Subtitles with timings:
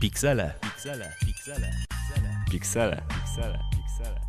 [0.00, 0.54] Piksele.
[0.60, 1.12] Piksele.
[1.26, 1.70] Piksele.
[2.50, 3.02] Piksele.
[3.08, 3.58] Piksele.
[3.72, 4.20] Piksele.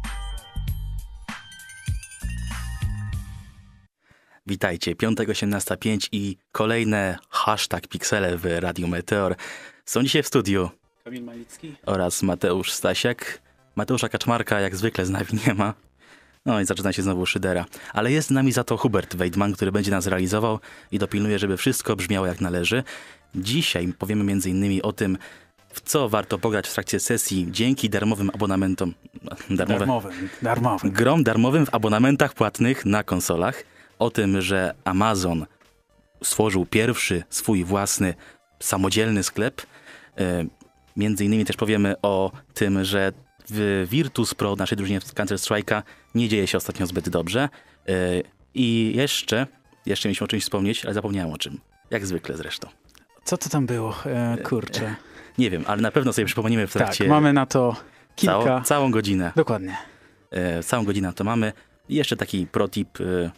[4.48, 9.36] Witajcie, 5.18.5 i kolejne hashtag Piksele w Radiu Meteor.
[9.86, 10.70] Są dzisiaj w studiu
[11.04, 11.76] Kamil Malicki.
[11.86, 13.42] oraz Mateusz Stasiak.
[13.76, 15.74] Mateusza Kaczmarka jak zwykle z nami nie ma.
[16.46, 17.66] No i zaczyna się znowu szydera.
[17.94, 20.60] Ale jest z nami za to Hubert Weidman, który będzie nas realizował
[20.92, 22.84] i dopilnuje, żeby wszystko brzmiało jak należy.
[23.36, 24.80] Dzisiaj powiemy m.in.
[24.84, 25.18] o tym,
[25.74, 28.94] w co warto pograć w trakcie sesji dzięki darmowym abonamentom.
[29.50, 29.80] Darmowe.
[29.80, 30.92] Darmowym, darmowym.
[30.92, 33.64] Grom darmowym w abonamentach płatnych na konsolach.
[34.00, 35.46] O tym, że Amazon
[36.24, 38.14] stworzył pierwszy swój własny
[38.60, 39.62] samodzielny sklep.
[40.18, 40.46] E,
[40.98, 43.12] Między innymi też powiemy o tym, że
[43.50, 45.82] w Virtus Pro naszej drużynie w Counter Strike'a
[46.16, 47.50] nie dzieje się ostatnio zbyt dobrze.
[47.88, 47.92] E,
[48.54, 49.48] I jeszcze,
[49.86, 51.60] jeszcze mieliśmy o czymś wspomnieć, ale zapomniałem o czym.
[51.92, 52.68] Jak zwykle zresztą.
[53.24, 53.96] Co to tam było?
[54.06, 54.96] E, kurczę.
[55.38, 57.76] Nie wiem, ale na pewno sobie przypomnimy w Tak, trakcie mamy na to
[58.16, 58.44] kilka.
[58.44, 59.32] całą, całą godzinę.
[59.36, 59.78] Dokładnie.
[60.32, 61.54] E, całą godzinę to mamy.
[61.90, 63.32] I jeszcze taki protip, e,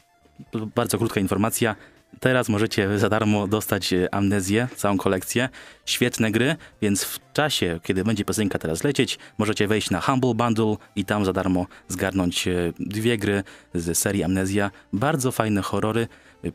[0.76, 1.76] bardzo krótka informacja.
[2.20, 5.50] Teraz możecie za darmo dostać e, amnezję, całą kolekcję.
[5.86, 10.76] Świetne gry, więc w czasie, kiedy będzie piosenka teraz lecieć, możecie wejść na Humble Bundle
[10.96, 14.72] i tam za darmo zgarnąć e, dwie gry z serii Amnezja.
[14.94, 16.08] Bardzo fajne horrory.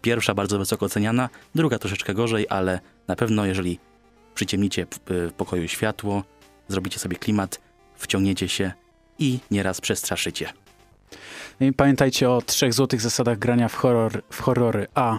[0.02, 3.78] Pierwsza bardzo wysoko oceniana, druga troszeczkę gorzej, ale na pewno jeżeli
[4.38, 4.98] przyciemnicie w,
[5.30, 6.24] w pokoju światło,
[6.68, 7.60] zrobicie sobie klimat,
[7.96, 8.72] wciągniecie się
[9.18, 10.52] i nieraz przestraszycie.
[11.60, 14.86] No I pamiętajcie o trzech złotych zasadach grania w, horror, w horrory.
[14.94, 15.18] A,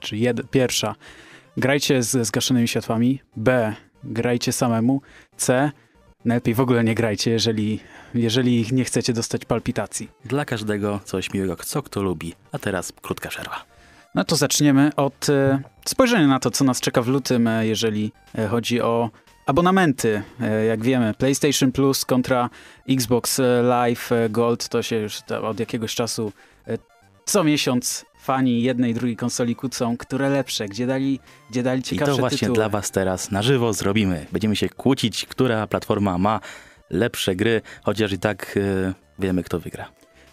[0.00, 0.94] czy jed, pierwsza,
[1.56, 3.20] grajcie z zgaszonymi światłami.
[3.36, 3.74] B,
[4.04, 5.02] grajcie samemu.
[5.36, 5.70] C,
[6.24, 7.80] najlepiej w ogóle nie grajcie, jeżeli,
[8.14, 10.10] jeżeli nie chcecie dostać palpitacji.
[10.24, 12.34] Dla każdego coś miłego, co kto lubi.
[12.52, 13.73] A teraz krótka przerwa.
[14.14, 18.12] No to zaczniemy od e, spojrzenia na to, co nas czeka w lutym, e, jeżeli
[18.38, 19.10] e, chodzi o
[19.46, 20.22] abonamenty.
[20.68, 22.50] Jak wiemy, PlayStation Plus kontra
[22.88, 26.32] Xbox Live Gold to się już od jakiegoś czasu
[27.24, 31.20] co miesiąc fani jednej i drugiej konsoli kłócą, które lepsze, gdzie dali,
[31.50, 32.54] gdzie dali I ciekawsze to właśnie tytuły.
[32.54, 34.26] dla was teraz na żywo zrobimy.
[34.32, 36.40] Będziemy się kłócić, która platforma ma
[36.90, 38.58] lepsze gry, chociaż i tak
[38.88, 39.90] e, wiemy, kto wygra.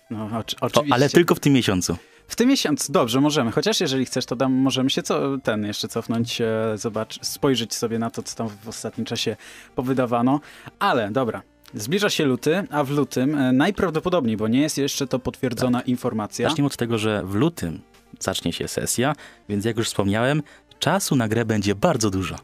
[0.09, 0.93] No, oczy, O, oczywiście.
[0.93, 1.97] ale tylko w tym miesiącu.
[2.31, 3.51] W tym miesiącu, dobrze, możemy.
[3.51, 7.99] Chociaż jeżeli chcesz, to tam możemy się co, ten jeszcze cofnąć, e, zobacz, spojrzeć sobie
[7.99, 9.35] na to, co tam w ostatnim czasie
[9.75, 10.39] powydawano.
[10.79, 11.41] Ale dobra,
[11.73, 16.49] zbliża się luty, a w lutym e, najprawdopodobniej, bo nie jest jeszcze to potwierdzona informacja.
[16.49, 17.81] Zacznijmy od tego, że w lutym
[18.19, 19.15] zacznie się sesja,
[19.49, 20.43] więc jak już wspomniałem,
[20.79, 22.35] czasu na grę będzie bardzo dużo.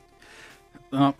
[0.91, 1.13] No,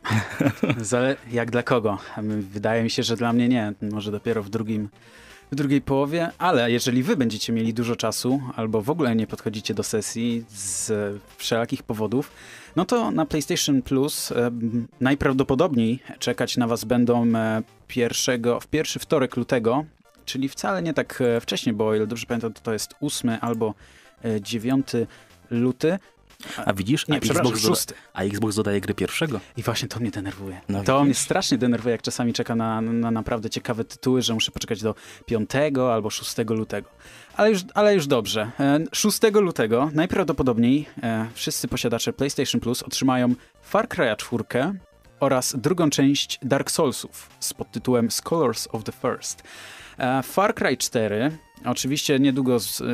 [1.32, 1.98] jak dla kogo?
[2.40, 3.74] Wydaje mi się, że dla mnie nie.
[3.82, 4.90] Może dopiero w drugim.
[5.52, 9.74] W drugiej połowie, ale jeżeli wy będziecie mieli dużo czasu, albo w ogóle nie podchodzicie
[9.74, 10.92] do sesji z
[11.38, 12.32] wszelakich powodów,
[12.76, 14.52] no to na PlayStation Plus e,
[15.02, 19.86] najprawdopodobniej czekać na was będą e, pierwszego, w pierwszy wtorek lutego,
[20.26, 23.32] czyli wcale nie tak e, wcześnie, bo o ile dobrze pamiętam, to to jest 8
[23.42, 23.74] albo
[24.24, 24.88] e, 9
[25.52, 26.00] luty.
[26.66, 27.88] A widzisz, Nie, a, Xbox doda- 6.
[28.14, 29.40] a Xbox dodaje gry pierwszego.
[29.58, 30.62] I właśnie to mnie denerwuje.
[30.70, 34.52] No to mnie strasznie denerwuje, jak czasami czekam na, na naprawdę ciekawe tytuły, że muszę
[34.52, 34.96] poczekać do
[35.26, 35.50] 5
[35.94, 36.90] albo 6 lutego.
[37.36, 38.52] Ale już, ale już dobrze.
[38.60, 44.44] E, 6 lutego najprawdopodobniej e, wszyscy posiadacze PlayStation Plus otrzymają Far Cry 4
[45.20, 49.44] oraz drugą część Dark Soulsów z podtytułem Scholars of the First.
[50.00, 52.86] E, Far Cry 4 oczywiście niedługo, z, e,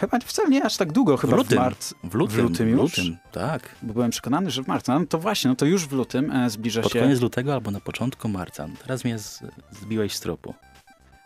[0.00, 1.58] chyba wcale nie aż tak długo, chyba w, lutym.
[1.58, 2.80] marcu, W lutym, W lutym już?
[2.80, 3.74] lutym, tak.
[3.82, 4.92] bo byłem przekonany, że w marcu.
[4.92, 7.00] No to właśnie, no to już w lutym e, zbliża Pod się...
[7.00, 8.68] koniec lutego albo na początku marca.
[8.82, 10.54] Teraz mnie z, zbiłeś z tropu.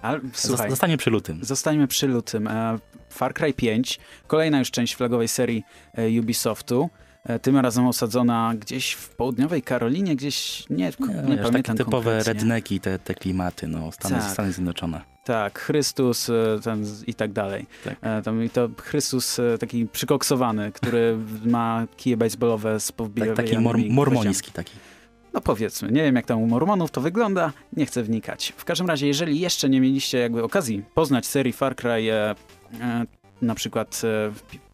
[0.03, 1.45] Ale, słuchaj, Zostanie przy lutym.
[1.45, 2.49] zostańmy przy lutym.
[3.11, 5.65] Far Cry 5, kolejna już część flagowej serii
[6.21, 6.91] Ubisoftu.
[7.27, 12.11] E, tym razem osadzona gdzieś w południowej Karolinie, gdzieś, nie, nie, Nie, pamiętam takie typowe
[12.11, 12.33] konkretnie.
[12.33, 14.31] redneki, te, te klimaty, no, Stany, Tak.
[14.31, 15.01] Stany Zjednoczone.
[15.25, 17.67] Tak, Chrystus e, ten, i tak dalej.
[17.85, 17.97] Tak.
[18.03, 23.79] E, to Chrystus e, taki przykoksowany, który ma kije baseballowe z Tak, powbijanymi taki mor,
[23.91, 24.73] mormoński taki.
[25.33, 28.53] No powiedzmy, nie wiem jak tam u Mormonów to wygląda, nie chcę wnikać.
[28.57, 32.35] W każdym razie, jeżeli jeszcze nie mieliście jakby okazji poznać serii Far Cry, e,
[32.81, 33.07] e,
[33.43, 34.03] na przykład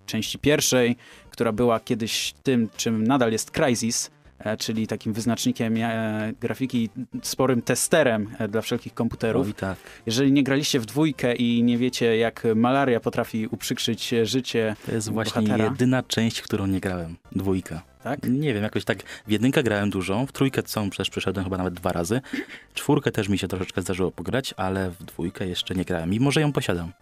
[0.07, 0.97] części pierwszej,
[1.31, 6.89] która była kiedyś tym, czym nadal jest Crysis, e, czyli takim wyznacznikiem e, grafiki,
[7.23, 9.47] sporym testerem e, dla wszelkich komputerów.
[9.47, 9.79] Oj, tak.
[10.07, 15.11] Jeżeli nie graliście w dwójkę i nie wiecie, jak malaria potrafi uprzykrzyć życie, To jest
[15.11, 15.65] właśnie bohatera.
[15.71, 17.17] jedyna część, w którą nie grałem.
[17.33, 17.83] Dwójka.
[18.03, 18.21] tak?
[18.29, 21.75] Nie wiem, jakoś tak w jedynkę grałem dużo, w trójkę całą przecież przeszedłem chyba nawet
[21.75, 22.21] dwa razy.
[22.75, 26.41] Czwórkę też mi się troszeczkę zdarzyło pograć, ale w dwójkę jeszcze nie grałem, mimo że
[26.41, 26.93] ją posiadam.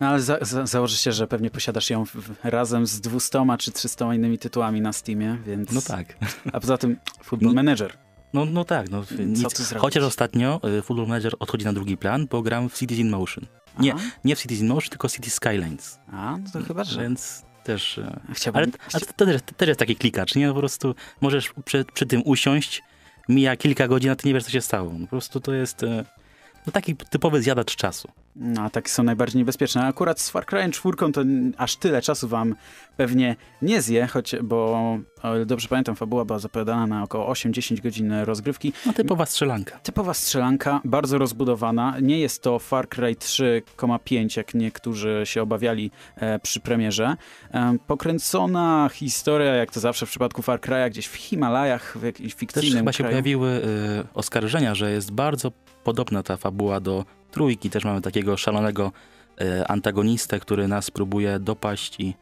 [0.00, 3.44] No ale za, za, założę się, że pewnie posiadasz ją w, w, razem z 200
[3.58, 5.72] czy 300 innymi tytułami na Steamie, więc...
[5.72, 6.16] No tak.
[6.52, 7.54] A poza tym Football No.
[7.54, 7.98] Manager.
[8.32, 9.74] No, no tak, no nic.
[9.78, 13.46] Chociaż ostatnio y, Football Manager odchodzi na drugi plan, bo gram w Cities in Motion.
[13.78, 14.04] Nie, Aha.
[14.24, 15.98] nie w Cities in Motion, tylko City Skylines.
[16.12, 17.02] A, no to chyba, że...
[17.02, 17.98] Więc też...
[17.98, 18.62] y, Chciałbym...
[18.62, 20.46] Ale, ale to, to, też, to też jest taki klikacz, nie?
[20.46, 22.82] No po prostu możesz przy, przy tym usiąść,
[23.28, 24.92] mija kilka godzin, a ty nie wiesz, co się stało.
[24.92, 26.04] No, po prostu to jest e,
[26.66, 28.08] no, taki typowy zjadacz czasu.
[28.36, 29.82] No, a takie są najbardziej niebezpieczne.
[29.82, 31.20] A Akurat z Far Cry'em 4 to
[31.56, 32.54] aż tyle czasu wam
[32.96, 34.98] pewnie nie zje, choć, bo
[35.46, 38.72] dobrze pamiętam, fabuła była zapowiadana na około 8-10 godzin rozgrywki.
[38.86, 39.78] No typowa strzelanka.
[39.78, 41.96] Typowa strzelanka, bardzo rozbudowana.
[42.02, 47.16] Nie jest to Far Cry 3,5, jak niektórzy się obawiali e, przy premierze.
[47.50, 52.32] E, pokręcona historia, jak to zawsze w przypadku Far Cry'a, gdzieś w Himalajach, w jakimś
[52.32, 53.12] Też fikcyjnym chyba się kraju.
[53.12, 53.60] pojawiły e,
[54.14, 55.52] oskarżenia, że jest bardzo
[55.84, 57.04] podobna ta fabuła do
[57.34, 57.70] trójki.
[57.70, 58.92] Też mamy takiego szalonego
[59.40, 62.14] e, antagonistę, który nas próbuje dopaść i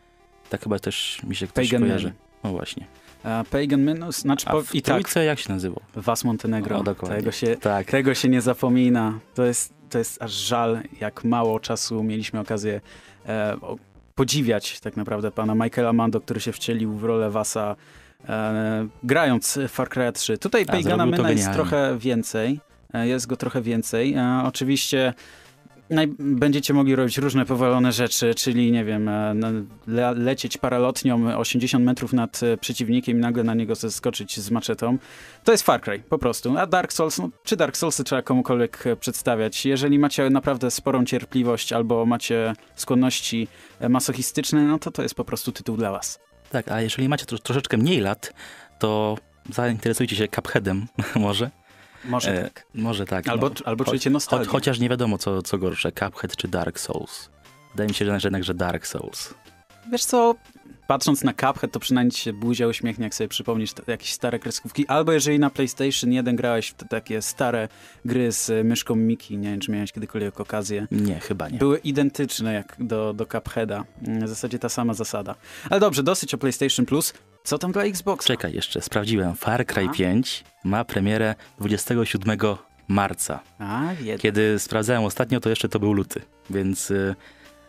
[0.50, 2.06] tak chyba też mi się ktoś Pagan kojarzy.
[2.06, 2.14] Man.
[2.44, 2.86] No właśnie.
[3.24, 5.80] E, Pagan Minus, znaczy A w i tak, trójce jak się nazywał?
[5.94, 6.78] Was Montenegro.
[6.78, 7.16] O, dokładnie.
[7.18, 7.86] Tego się, Tak.
[7.86, 9.18] Tego się nie zapomina.
[9.34, 12.80] To jest, to jest aż żal, jak mało czasu mieliśmy okazję
[13.26, 13.56] e,
[14.14, 17.76] podziwiać tak naprawdę pana Michaela Mando, który się wcielił w rolę Wasa,
[18.28, 20.38] e, grając Far Cry 3.
[20.38, 22.60] Tutaj A, Pagana Myna jest trochę więcej.
[22.94, 24.14] E, jest go trochę więcej.
[24.14, 25.14] E, oczywiście
[26.18, 29.34] będziecie mogli robić różne powalone rzeczy, czyli nie wiem, e,
[29.86, 34.98] le, lecieć paralotnią 80 metrów nad przeciwnikiem i nagle na niego zeskoczyć z maczetą.
[35.44, 36.58] To jest Far Cry, po prostu.
[36.58, 39.66] A Dark Souls, no, czy Dark Soulsy trzeba komukolwiek przedstawiać.
[39.66, 43.48] Jeżeli macie naprawdę sporą cierpliwość albo macie skłonności
[43.88, 46.20] masochistyczne, no to to jest po prostu tytuł dla was.
[46.50, 48.32] Tak, a jeżeli macie tro, troszeczkę mniej lat,
[48.78, 49.16] to
[49.50, 50.86] zainteresujcie się Cupheadem
[51.16, 51.50] może.
[52.04, 52.66] Może E, tak.
[52.74, 53.28] Może tak.
[53.28, 53.54] Albo, no.
[53.64, 54.46] albo Cho- czujecie Cho, nostalgię.
[54.50, 57.30] chociaż nie wiadomo, co, co gorsze, Cuphead czy Dark Souls.
[57.70, 59.34] Wydaje mi się że jednak, że Dark Souls.
[59.92, 60.34] Wiesz co,
[60.86, 64.86] patrząc na Cuphead, to przynajmniej się buzia uśmiechnie, jak sobie przypomnisz jakieś stare kreskówki.
[64.86, 67.68] Albo jeżeli na PlayStation 1 grałeś w te takie stare
[68.04, 70.86] gry z y, myszką Miki, nie wiem, czy miałeś kiedykolwiek okazję.
[70.90, 71.58] Nie, chyba nie.
[71.58, 73.84] Były identyczne jak do, do Cupheada.
[74.06, 75.34] Mm, W zasadzie ta sama zasada.
[75.70, 77.14] Ale dobrze, dosyć o PlayStation Plus.
[77.44, 78.26] Co tam dla Xboxa?
[78.26, 79.34] Czekaj jeszcze, sprawdziłem.
[79.34, 79.92] Far Cry Aha.
[79.96, 82.38] 5 ma premierę 27
[82.88, 83.40] marca.
[83.58, 83.82] A.
[84.18, 87.14] Kiedy sprawdzałem ostatnio, to jeszcze to był luty, więc y,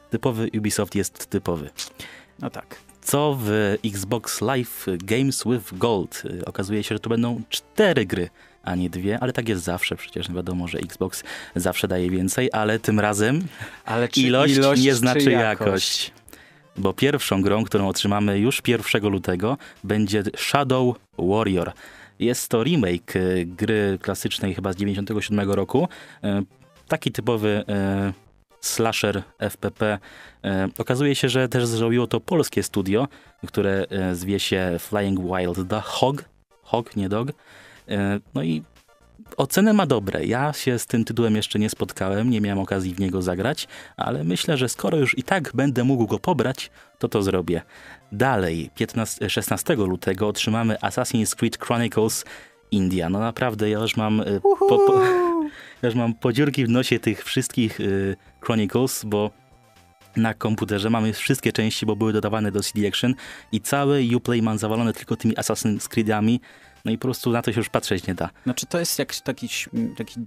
[0.10, 1.70] typowy Ubisoft jest typowy.
[2.40, 2.75] No tak.
[3.02, 6.24] Co w Xbox Live Games with Gold?
[6.25, 8.30] Y, Okazuje się, że to będą cztery gry,
[8.64, 9.96] a nie dwie, ale tak jest zawsze.
[9.96, 11.24] Przecież wiadomo, że Xbox
[11.56, 13.48] zawsze daje więcej, ale tym razem
[13.86, 16.12] Ale czy ilość, nie czy znaczy jakość.
[16.78, 21.72] Bo pierwszą grą, którą otrzymamy już 1 lutego, będzie Shadow Warrior.
[22.20, 25.88] Jest to remake y, gry klasycznej chyba z 97 roku.
[26.24, 26.28] Y,
[26.88, 27.66] Taki typowy
[28.10, 28.14] y,
[28.62, 30.00] slasher FPP.
[30.78, 33.08] Okazuje się, że też zrobiło to polskie studio,
[33.48, 36.24] które zwie się Flying Wild the Hog.
[36.64, 37.28] Hog, nie dog.
[38.34, 38.64] No i
[39.38, 40.26] Oceny ma dobre.
[40.26, 44.24] Ja się z tym tytułem jeszcze nie spotkałem, nie miałem okazji w niego zagrać, ale
[44.24, 47.62] myślę, że skoro już i tak będę mógł go pobrać, to to zrobię.
[48.12, 52.26] Dalej, 15, 16 lutego otrzymamy Assassin's Creed Chronicles
[52.72, 53.10] India.
[53.10, 55.02] No naprawdę, ja już mam, y, po, po,
[55.82, 59.32] ja już mam podziurki w nosie tych wszystkich y, Chronicles, bo
[60.16, 63.16] na komputerze mamy wszystkie części, bo były dodawane do CD Action
[63.52, 66.42] i cały Uplay mam zawalone tylko tymi Assassin's Creedami,
[66.86, 68.30] no i po prostu na to się już patrzeć nie da.
[68.44, 69.50] Znaczy to jest jak taki,
[69.98, 70.20] taki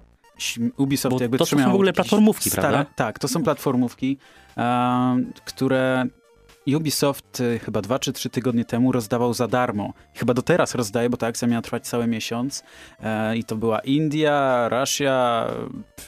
[0.77, 2.87] Ubisoft Bo jakby to są w ogóle platformówki, prawda?
[2.97, 4.19] Tak, to są platformówki,
[5.45, 6.07] które
[6.75, 9.93] Ubisoft e, chyba dwa czy trzy tygodnie temu rozdawał za darmo.
[10.15, 12.65] Chyba do teraz rozdaje, bo ta akcja miała trwać cały miesiąc.
[13.03, 15.47] E, I to była India, Rosja,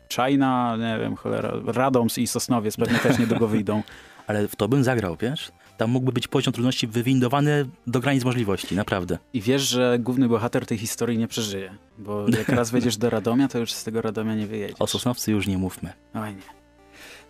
[0.09, 3.83] China, nie wiem, cholera, Radoms i Sosnowiec pewnie też niedługo wyjdą.
[4.27, 5.53] Ale w to bym zagrał, wiesz?
[5.79, 9.19] Tam mógłby być poziom trudności wywindowany do granic możliwości, naprawdę.
[9.33, 13.49] I wiesz, że główny bohater tej historii nie przeżyje, bo jak raz wejdziesz do Radomia,
[13.49, 14.77] to już z tego Radomia nie wyjedziesz.
[14.79, 15.93] O Sosnowcy już nie mówmy.
[16.15, 16.43] Oj nie.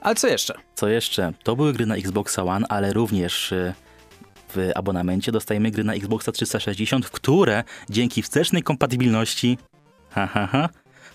[0.00, 0.54] Ale co jeszcze?
[0.74, 1.32] Co jeszcze?
[1.42, 3.74] To były gry na Xboxa One, ale również y,
[4.54, 9.58] w abonamencie dostajemy gry na Xboxa 360, w które dzięki wstecznej kompatybilności
[10.10, 10.68] ha, ha, ha,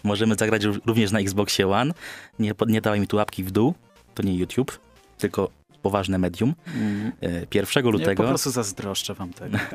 [0.04, 1.94] możemy zagrać ró- również na Xboxie One.
[2.40, 3.74] Nie, nie dawaj mi tu łapki w dół,
[4.16, 4.80] to nie YouTube,
[5.18, 5.50] tylko
[5.84, 6.56] poważne medium.
[6.76, 7.12] Mm.
[7.24, 9.58] Y, 1 Ja lutego po prostu zazdroszczę wam tego.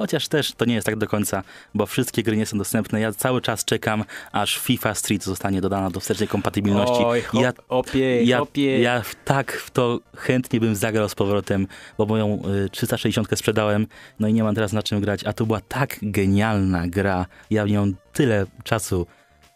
[0.00, 1.42] Chociaż też to nie jest tak do końca,
[1.74, 3.00] bo wszystkie gry nie są dostępne.
[3.00, 7.04] Ja cały czas czekam, aż FIFA Street zostanie dodana do wstecznej kompatybilności.
[7.04, 8.82] Oj, hop, ja, opiej, ja, opiej.
[8.82, 11.66] ja tak w to chętnie bym zagrał z powrotem,
[11.98, 13.86] bo moją y, 360 sprzedałem,
[14.20, 17.26] no i nie mam teraz na czym grać, a to była tak genialna gra.
[17.50, 19.06] Ja w nią tyle czasu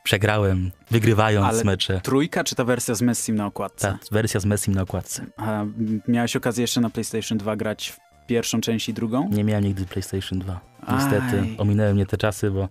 [0.05, 2.01] przegrałem, wygrywając Ale mecze.
[2.01, 3.99] Trójka czy ta wersja z Messim na okładce?
[4.01, 5.27] Ta wersja z Messim na okładce.
[5.37, 5.65] A,
[6.09, 9.29] miałeś okazję jeszcze na PlayStation 2 grać w pierwszą część i drugą?
[9.31, 10.61] Nie miałem nigdy PlayStation 2.
[10.93, 11.55] Niestety, Aj.
[11.59, 12.69] ominęły mnie te czasy, bo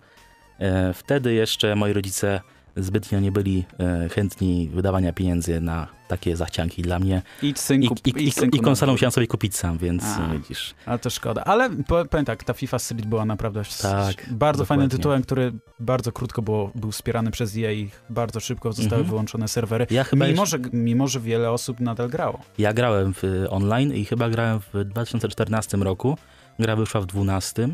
[0.58, 2.40] E, wtedy jeszcze moi rodzice
[2.76, 7.22] zbytnio nie byli e, chętni wydawania pieniędzy na takie zachcianki dla mnie.
[7.42, 8.86] Idź I, synku, i, i, synku i dwór.
[8.86, 10.28] musiałem sobie kupić sam, więc A.
[10.32, 10.74] widzisz.
[10.86, 11.44] Ale to szkoda.
[11.44, 14.64] Ale po- powiem tak, ta FIFA Street była naprawdę Tak, bardzo dokładnie.
[14.66, 19.08] fajnym tytułem, który bardzo krótko było, był wspierany przez EA i bardzo szybko zostały Mhm.
[19.10, 19.86] wyłączone serwery.
[19.90, 22.40] Ja chyba Mimo jeszcze, że, mimo, że wiele osób nadal grało.
[22.58, 26.18] ja grałem w e, online i chyba grałem w 2014 roku.
[26.58, 27.68] Gra wyszła w 2012,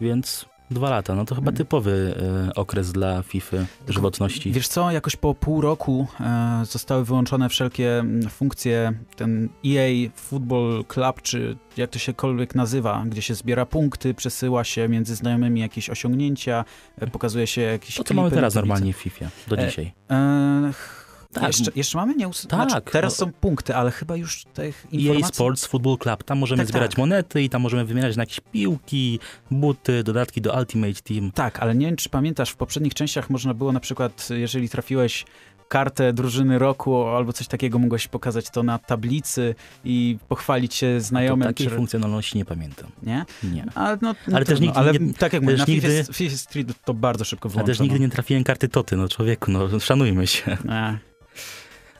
[0.00, 1.14] więc dwa lata.
[1.14, 1.56] No to chyba Mhm.
[1.56, 2.14] typowy
[2.48, 3.56] e, okres dla FIFA
[3.88, 4.52] żywotności.
[4.52, 10.84] Wiesz co, jakoś po pół roku e, zostały wyłączone wszelkie mm, funkcje, ten EA Football
[10.88, 15.90] Club, czy jak to się,kolwiek nazywa, gdzie się zbiera punkty, przesyła się między znajomymi jakieś
[15.90, 16.64] osiągnięcia,
[16.98, 19.92] e, pokazuje się jakieś To co mamy teraz normalnie w FIFA, do dzisiaj.
[20.10, 20.72] E,
[21.32, 21.46] Tak.
[21.46, 22.14] jeszcze, jeszcze mamy?
[22.14, 22.70] Nie Tak.
[22.70, 25.34] Znaczy, teraz są punkty, ale chyba już tych EA informacji...
[25.34, 26.98] Sports Football Club, tam możemy Tak, zbierać tak.
[26.98, 29.18] monety i tam możemy wymieniać na jakieś piłki,
[29.50, 31.30] buty, dodatki do Ultimate Team.
[31.32, 35.24] Tak, ale nie wiem, czy pamiętasz, w poprzednich częściach można było na przykład, jeżeli trafiłeś
[35.68, 39.54] kartę drużyny roku albo coś takiego, mogłeś pokazać to na tablicy
[39.84, 41.74] i pochwalić się To znajomym, takiej czy...
[41.76, 42.90] funkcjonalności nie pamiętam.
[43.02, 43.24] Nie?
[43.44, 43.64] Nie.
[43.74, 46.12] Ale, no, no Ale też nigdy ale nie- tak jak mówię, na też FIFA, nigdy-
[46.12, 47.66] FIFA Street to bardzo szybko A wyłączono.
[47.74, 50.56] też nigdy nie trafiłem karty Toty, no człowieku, no szanujmy się.
[50.68, 50.98] E,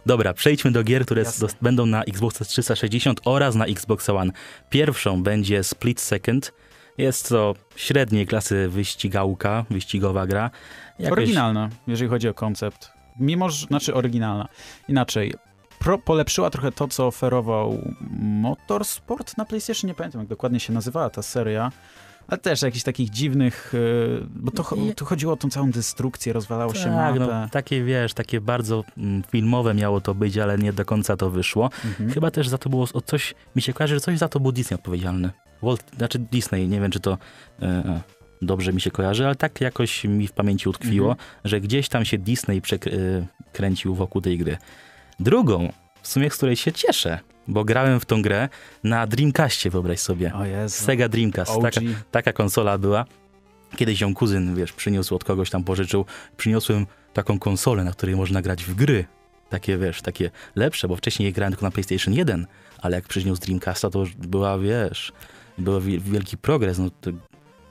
[0.09, 1.49] Dobra, przejdźmy do gier, które Jasne.
[1.63, 4.33] będą na Xbox 360 oraz na Xbox One.
[4.71, 6.53] Pierwszą będzie Split Second.
[6.99, 10.51] Jest to średniej klasy wyścigałka, wyścigowa gra.
[10.99, 12.93] Jakoś- Oryginalna, jeżeli chodzi o koncept.
[13.21, 14.49] Mimo, że, znaczy oryginalna.
[14.89, 15.35] Inaczej,
[15.79, 17.79] pro, polepszyła trochę to, co oferował
[18.21, 19.89] Motorsport na PlayStation.
[19.89, 21.73] Nie pamiętam, jak dokładnie się nazywała ta seria.
[22.29, 24.65] Ale też jakichś takich dziwnych, yy, bo to,
[24.97, 27.19] tu chodziło o tą całą destrukcję, rozwalało się Tak, mapę.
[27.33, 31.31] no, takie wiesz, takie bardzo mm, filmowe miało to być, ale nie do końca to
[31.31, 31.71] wyszło.
[31.85, 32.11] Mhm.
[32.11, 34.53] Chyba też za to było o coś, mi się kojarzy, że coś za to był
[34.53, 35.31] Disney odpowiedzialny.
[35.63, 37.19] Walt, znaczy Disney, nie wiem czy to
[37.63, 38.01] e, e,
[38.43, 41.29] dobrze mi się kojarzy, ale tak jakoś mi w pamięci utkwiło, Mhm.
[41.45, 44.57] że gdzieś tam się Disney przekręcił wokół tej gry.
[45.21, 45.73] Drugą,
[46.09, 48.49] w sumie z której się cieszę, bo grałem w tą grę
[48.85, 50.35] na Dreamcastie, wyobraź sobie.
[50.35, 50.85] O Jezu.
[50.85, 53.05] Sega Dreamcast, taka, taka konsola była.
[53.77, 56.05] Kiedyś ją kuzyn, wiesz, przyniósł od kogoś tam, pożyczył.
[56.37, 59.05] Przyniosłem taką konsolę, na której można grać w gry.
[59.51, 62.47] Takie, wiesz, takie lepsze, bo wcześniej grałem tylko na PlayStation 1,
[62.83, 65.13] ale jak przyniósł Dreamcasta, to już była, wiesz,
[65.59, 66.79] był wi- wielki progres.
[66.79, 67.11] No to,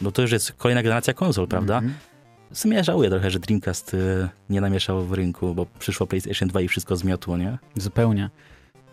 [0.01, 1.77] no to już jest kolejna generacja konsol, prawda?
[1.77, 1.93] Mhm.
[2.51, 6.61] W sumie żałuję trochę, że Dreamcast y, nie namieszał w rynku, bo przyszło PlayStation 2
[6.61, 7.57] i wszystko zmiotło, nie?
[7.75, 8.29] Zupełnie.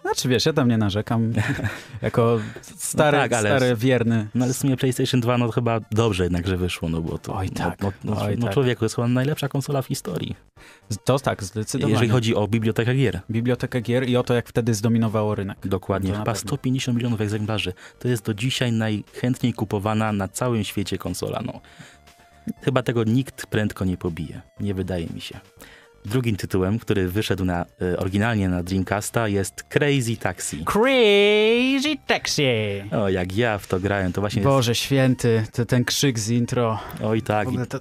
[0.02, 1.32] Znaczy wiesz, ja tam nie narzekam.
[2.02, 2.38] jako
[2.76, 4.26] stary, No tak, ale- stary wierny.
[4.34, 7.34] No ale w sumie PlayStation 2 no chyba dobrze jednak, że wyszło, no bo to...
[7.36, 7.80] Oj, tak.
[7.82, 8.54] No, no, no, Oj, no tak.
[8.54, 10.36] człowieku, jest chyba najlepsza konsola w historii.
[11.04, 11.92] To tak, zdecydowanie.
[11.92, 13.20] Jeżeli chodzi o bibliotekę gier.
[13.30, 15.58] Bibliotekę gier i o to, jak wtedy zdominowało rynek.
[15.64, 16.48] Dokładnie, To chyba pewno.
[16.48, 17.72] 150 milionów egzemplarzy.
[17.98, 21.42] To jest do dzisiaj najchętniej kupowana na całym świecie konsola.
[21.46, 21.60] No.
[22.62, 24.40] Chyba tego nikt prędko nie pobije.
[24.60, 25.40] Nie wydaje mi się.
[26.04, 30.64] Drugim tytułem, który wyszedł na, e, oryginalnie na Dreamcasta jest Crazy Taxi.
[30.64, 32.42] Crazy Taxi!
[32.92, 36.78] O, jak ja w to grałem, to właśnie Boże święty, to ten krzyk z intro.
[36.92, 37.04] jest...
[37.04, 37.80] Oj tak, to...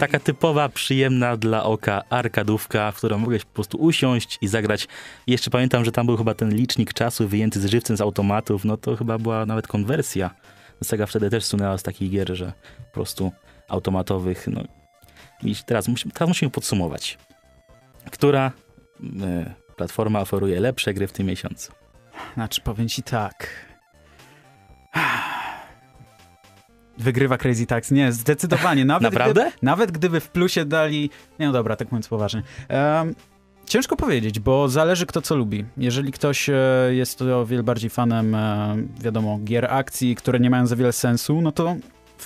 [0.00, 4.88] Taka typowa, przyjemna dla oka arkadówka, w którą mogłeś po prostu usiąść i zagrać.
[5.26, 8.76] Jeszcze pamiętam, że tam był chyba ten licznik czasu wyjęty z żywcem z automatów, no
[8.76, 10.30] to chyba była nawet konwersja.
[10.84, 12.52] Sega wtedy też sunęła z takich gier, że
[12.86, 13.32] po prostu
[13.68, 14.46] automatowych.
[14.46, 14.60] No.
[15.42, 17.18] I teraz, musimy, teraz musimy podsumować.
[18.10, 18.52] Która
[19.22, 21.72] e, platforma oferuje lepsze gry w tym miesiącu?
[22.34, 23.66] Znaczy, powiem ci tak.
[26.98, 27.94] Wygrywa Crazy Taxi.
[27.94, 28.84] Nie, zdecydowanie.
[28.94, 29.40] Nawet Naprawdę?
[29.40, 31.10] Gdyby, nawet gdyby w plusie dali...
[31.38, 32.42] Nie, no dobra, tak mówiąc poważnie.
[32.68, 33.14] Em,
[33.66, 35.64] ciężko powiedzieć, bo zależy kto co lubi.
[35.76, 36.54] Jeżeli ktoś e,
[36.90, 41.40] jest o wiele bardziej fanem, e, wiadomo, gier akcji, które nie mają za wiele sensu,
[41.42, 41.76] no to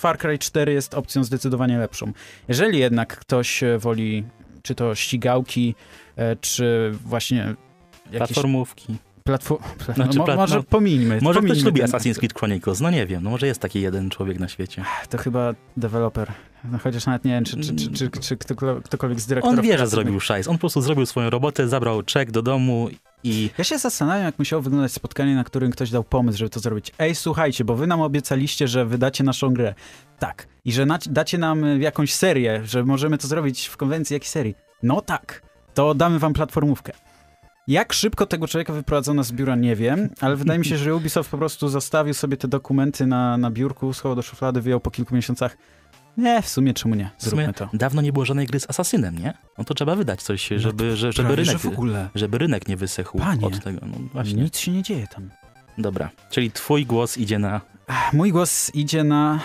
[0.01, 2.13] Far Cry 4 jest opcją zdecydowanie lepszą.
[2.49, 4.25] Jeżeli jednak ktoś e, woli
[4.63, 5.75] czy to ścigałki,
[6.17, 7.55] e, czy właśnie
[8.07, 8.97] jakieś Platformówki.
[9.25, 9.63] Platform...
[9.95, 11.19] Znaczy, mo, plat- może no, pomińmy.
[11.23, 13.81] Może ktoś pomińmy lubi ten- Assassin's Creed Chronicles, no nie wiem, no może jest taki
[13.81, 14.85] jeden człowiek na świecie.
[15.11, 16.33] To chyba deweloper.
[16.65, 19.59] No chociaż nawet nie wiem, czy, czy, czy, czy, czy ktokolwiek, z dyrektorów...
[19.59, 20.49] On wie, że zrobił szajs.
[20.49, 22.89] On po prostu zrobił swoją robotę, zabrał czek do domu
[23.25, 26.61] i Ja się zastanawiam, jak musiało wyglądać spotkanie, na którym ktoś dał pomysł, żeby to
[26.61, 26.93] zrobić.
[26.99, 29.75] Ej, słuchajcie, bo wy nam obiecaliście, że wydacie naszą grę.
[30.19, 30.47] Tak.
[30.65, 34.55] I że dacie nam jakąś serię, że możemy to zrobić w konwencji jakiejś serii.
[34.83, 35.43] No tak.
[35.75, 36.93] To damy wam platformówkę.
[37.69, 41.31] Jak szybko tego człowieka wyprowadzono z biura, nie wiem, ale wydaje mi się, że Ubisoft
[41.31, 45.15] po prostu zostawił sobie te dokumenty na, na biurku, schował do szuflady, wyjął po kilku
[45.15, 45.57] miesiącach.
[46.17, 47.11] Nie, w sumie czemu nie?
[47.19, 47.69] w sumie Zróbmy to.
[47.73, 49.35] dawno nie było żadnej gry z Asasynem, nie?
[49.59, 53.19] No to trzeba wydać coś, żeby, że, żeby, Prawie, że rynek, żeby rynek nie wysechł
[53.19, 53.47] Panie.
[53.47, 53.87] od tego.
[53.87, 54.43] No właśnie.
[54.43, 55.31] Nic się nie dzieje tam.
[55.79, 57.61] Dobra, czyli twój głos idzie na...
[58.13, 59.41] Mój głos idzie na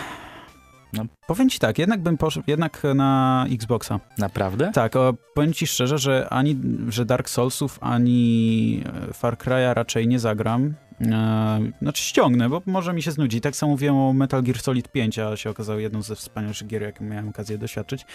[0.94, 1.06] No.
[1.28, 4.00] Powiem ci tak, jednak bym poszedł jednak na Xboxa.
[4.18, 4.72] Naprawdę?
[4.74, 6.58] Tak, o, powiem ci szczerze, że ani
[6.90, 10.74] że Dark Soulsów, ani e, Far Cry'a raczej nie zagram.
[11.02, 13.42] E, znaczy ściągnę, bo może mi się znudzi.
[13.42, 16.82] Tak samo mówiłem o Metal Gear Solid 5, a się okazało jedną ze wspanialszych gier,
[16.82, 18.06] jakie miałem okazję doświadczyć.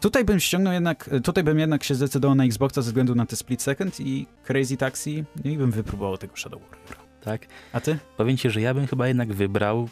[0.00, 3.36] Tutaj bym ściągnął jednak, tutaj bym jednak się zdecydował na Xboxa ze względu na te
[3.36, 6.96] Split Second i Crazy Taxi no i bym wypróbował tego Shadow Warrior.
[7.20, 7.46] Tak.
[7.72, 7.98] A ty?
[8.16, 9.88] Powiem ci, że ja bym chyba jednak wybrał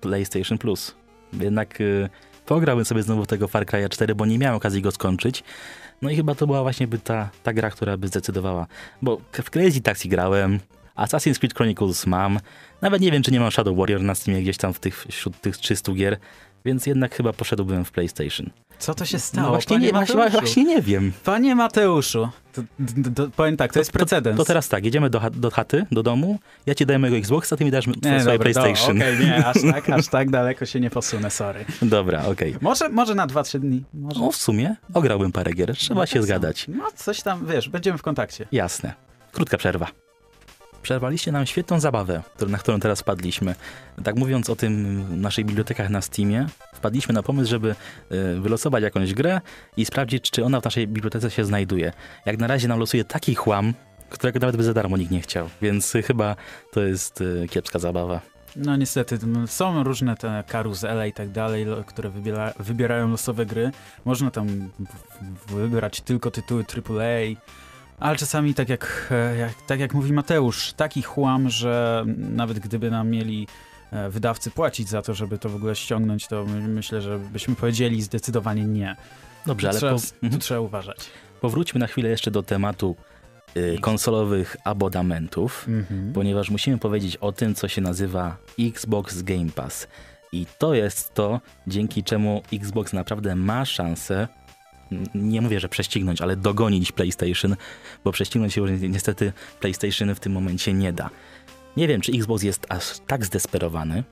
[0.00, 0.94] PlayStation Plus.
[1.32, 2.08] Jednak y,
[2.46, 5.44] pograłbym sobie znowu tego Far Cry 4, bo nie miałem okazji go skończyć.
[6.02, 8.66] No i chyba to była właśnie by ta, ta gra, która by zdecydowała.
[9.02, 10.60] Bo w Crazy Taxi grałem,
[10.96, 12.40] Assassin's Creed Chronicles mam,
[12.82, 15.40] nawet nie wiem, czy nie mam Shadow Warrior na Steamie gdzieś tam w tych, wśród
[15.40, 16.18] tych 300 gier,
[16.64, 18.50] więc jednak chyba poszedłbym w PlayStation.
[18.78, 19.46] Co to się stało?
[19.46, 21.12] No właśnie, nie, właśnie, właśnie nie wiem.
[21.24, 22.62] Panie Mateuszu, to,
[23.04, 24.36] to, to, powiem tak, to, jest precedens.
[24.36, 27.56] To, to, teraz tak, jedziemy do, do chaty, do domu, ja ci daję mojego Xboxa,
[27.56, 28.96] ty mi dasz nie, swoje PlayStation.
[28.96, 31.64] Okej, okay, nie, aż tak, aż tak daleko się nie posunę, sorry.
[31.82, 32.50] Dobra, okej.
[32.50, 32.58] Okay.
[32.62, 33.84] Może, może na 2-3 dni.
[33.94, 34.20] Może.
[34.20, 36.66] No w sumie, ograłbym parę gier, trzeba no, się zgadać.
[36.68, 38.46] No coś tam, wiesz, będziemy w kontakcie.
[38.52, 38.94] Jasne.
[39.32, 39.86] Krótka przerwa.
[40.82, 43.54] Przerwaliście nam świetną zabawę, na którą teraz wpadliśmy.
[44.04, 47.74] Tak mówiąc o tym naszych bibliotekach na Steamie, wpadliśmy na pomysł, żeby
[48.12, 49.40] y, wylosować jakąś grę
[49.76, 51.92] i sprawdzić, czy ona w naszej bibliotece się znajduje.
[52.26, 53.74] Jak na razie nam losuje taki chłam,
[54.10, 56.36] którego nawet by za darmo nikt nie chciał, więc chyba
[56.72, 58.20] to jest y, kiepska zabawa.
[58.56, 63.70] No niestety, są różne te karuzele i tak dalej, które wybiera, wybierają losowe gry.
[64.04, 64.70] Można tam
[65.48, 67.36] wybrać tylko tytuły AAA,
[68.00, 72.90] ale czasami, tak jak, e, jak, tak jak mówi Mateusz, taki chłam, że nawet gdyby
[72.90, 73.46] nam mieli
[73.90, 78.02] e, wydawcy płacić za to, żeby to w ogóle ściągnąć, to myślę, że byśmy powiedzieli
[78.02, 78.96] zdecydowanie nie.
[79.46, 80.00] Dobrze, ale trzeba, po...
[80.00, 80.40] tu mhm.
[80.40, 81.10] trzeba uważać.
[81.40, 82.96] Powróćmy na chwilę jeszcze do tematu
[83.56, 86.12] y, konsolowych abonamentów, mhm.
[86.12, 89.88] ponieważ musimy powiedzieć o tym, co się nazywa Xbox Game Pass.
[90.32, 94.28] I to jest to, dzięki czemu Xbox naprawdę ma szansę
[95.14, 97.56] nie mówię, że prześcignąć, ale dogonić PlayStation,
[98.04, 101.10] bo prześcignąć się już niestety PlayStation w tym momencie nie da.
[101.76, 104.04] Nie wiem, czy Xbox jest aż tak zdesperowany,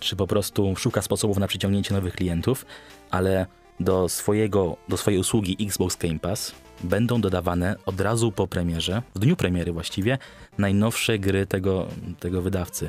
[0.00, 2.66] czy po prostu szuka sposobów na przyciągnięcie nowych klientów,
[3.10, 3.46] ale
[3.80, 6.54] do, swojego, do swojej usługi Xbox Game Pass
[6.84, 10.18] będą dodawane od razu po premierze, w dniu premiery właściwie,
[10.58, 11.88] najnowsze gry tego,
[12.20, 12.88] tego wydawcy.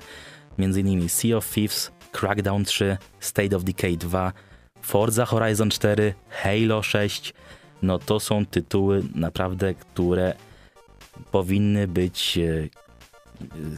[0.57, 4.33] Między innymi Sea of Thieves, Crackdown 3, State of Decay 2,
[4.83, 7.33] Forza Horizon 4, Halo 6,
[7.81, 10.33] no to są tytuły naprawdę, które
[11.31, 12.67] powinny być, e,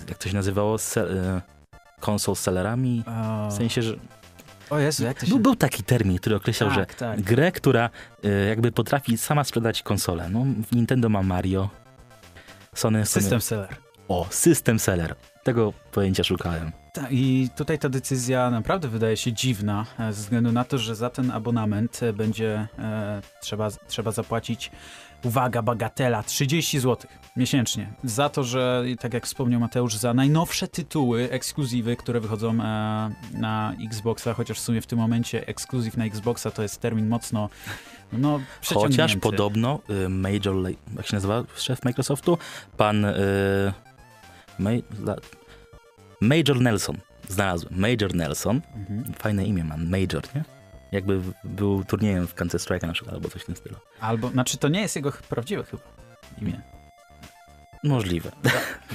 [0.10, 1.08] jak to się nazywało, se,
[2.08, 3.04] console sellerami,
[3.50, 3.96] w sensie, że
[4.70, 5.30] o Jezu, jak to się...
[5.30, 7.22] był, był taki termin, który określał, tak, że tak.
[7.22, 7.90] grę, która
[8.24, 10.30] e, jakby potrafi sama sprzedać konsolę.
[10.30, 11.70] No, Nintendo ma Mario,
[12.76, 13.06] Sony...
[13.06, 13.76] System seller.
[14.08, 15.16] O, system seller.
[15.44, 16.72] Tego pojęcia szukałem.
[17.10, 21.10] I tutaj ta decyzja naprawdę wydaje się dziwna, e, ze względu na to, że za
[21.10, 24.72] ten abonament e, będzie e, trzeba, trzeba zapłacić,
[25.24, 27.94] uwaga, bagatela, 30 zł miesięcznie.
[28.04, 33.74] Za to, że, tak jak wspomniał Mateusz, za najnowsze tytuły, ekskluzywy, które wychodzą e, na
[33.86, 37.50] Xboxa, chociaż w sumie w tym momencie ekskluzyw na Xboxa to jest termin mocno
[38.14, 38.40] no,
[38.74, 40.56] Chociaż podobno y, Major,
[40.98, 42.38] jak się nazywa szef Microsoftu?
[42.78, 43.06] Pan...
[43.06, 43.74] Y,
[46.22, 46.98] Major Nelson.
[47.30, 47.80] Znalazłem.
[47.80, 48.62] Major Nelson.
[48.76, 49.14] Mhm.
[49.14, 49.90] Fajne imię mam.
[49.90, 50.44] Major, nie?
[50.92, 53.76] Jakby był turniejem w Counter Strike na przykład, albo coś w tym stylu.
[54.00, 55.84] Albo, znaczy to nie jest jego prawdziwe chyba
[56.42, 56.62] imię.
[57.84, 58.32] Możliwe.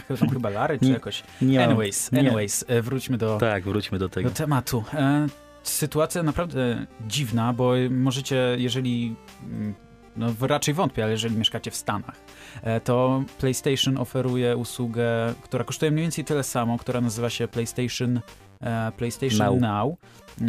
[0.09, 1.23] Chyba, chyba Lary czy jakoś.
[1.43, 2.83] Nie, anyways, anyways, nie.
[2.83, 4.29] wróćmy do Tak, wróćmy do tego.
[4.29, 4.85] Do tematu.
[4.95, 5.27] E,
[5.63, 9.75] sytuacja naprawdę dziwna, bo możecie, jeżeli mm,
[10.21, 12.17] no raczej wątpię, ale jeżeli mieszkacie w Stanach,
[12.63, 18.21] e, to PlayStation oferuje usługę, która kosztuje mniej więcej tyle samo, która nazywa się PlayStation,
[18.61, 19.61] e, PlayStation Now.
[19.61, 19.95] Now.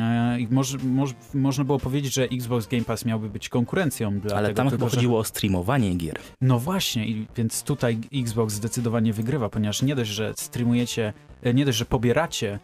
[0.01, 4.37] E, I moż, moż, można było powiedzieć, że Xbox Game Pass miałby być konkurencją dla
[4.37, 6.19] Ale tego, tam chyba chodziło o streamowanie gier.
[6.41, 11.13] No właśnie, i, więc tutaj Xbox zdecydowanie wygrywa, ponieważ nie dość, że streamujecie,
[11.53, 12.59] nie dość, że pobieracie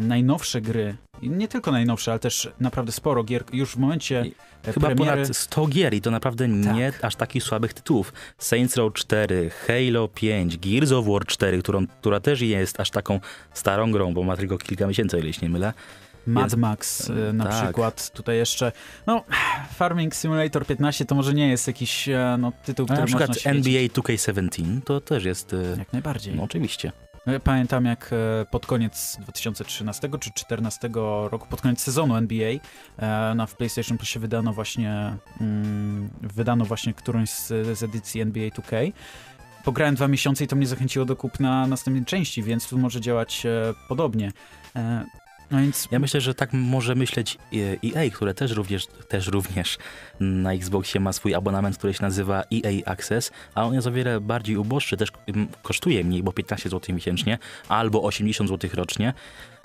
[0.00, 4.24] najnowsze gry, nie tylko najnowsze, ale też naprawdę sporo gier już w momencie
[4.66, 5.22] E, Chyba premiery...
[5.22, 6.74] ponad 100 gier i to naprawdę tak.
[6.74, 8.12] nie aż takich słabych tytułów.
[8.38, 13.20] Saints Row 4, Halo 5, Gears of War 4, którą, która też jest aż taką
[13.52, 15.72] starą grą, bo ma tylko kilka miesięcy, o ile się nie mylę.
[16.26, 17.64] Mad Max e, na tak.
[17.64, 18.72] przykład, tutaj jeszcze,
[19.06, 19.24] no
[19.74, 23.82] Farming Simulator 15 to może nie jest jakiś e, no, tytuł, który Na przykład NBA
[23.82, 25.56] 2K17 to też jest...
[25.78, 26.34] Jak najbardziej.
[26.34, 26.92] No, oczywiście.
[27.26, 30.90] No, pamiętam jak e, pod koniec 2013 czy 2014
[31.30, 32.48] roku, pod koniec sezonu NBA
[32.98, 38.48] e, na w PlayStation Plusie wydano właśnie mm, wydano właśnie którąś z, z edycji NBA
[38.48, 38.92] 2K.
[39.64, 43.46] Pograłem dwa miesiące i to mnie zachęciło do kupna następnej części, więc tu może działać
[43.46, 44.32] e, podobnie.
[45.50, 47.38] No więc Ja myślę, że tak może myśleć
[47.84, 49.78] EA, które też również, też również
[50.20, 54.20] na Xboxie ma swój abonament, który się nazywa EA Access, a on jest o wiele
[54.20, 55.08] bardziej uboższy, też
[55.62, 59.14] kosztuje mniej, bo 15 zł miesięcznie, albo 80 zł rocznie.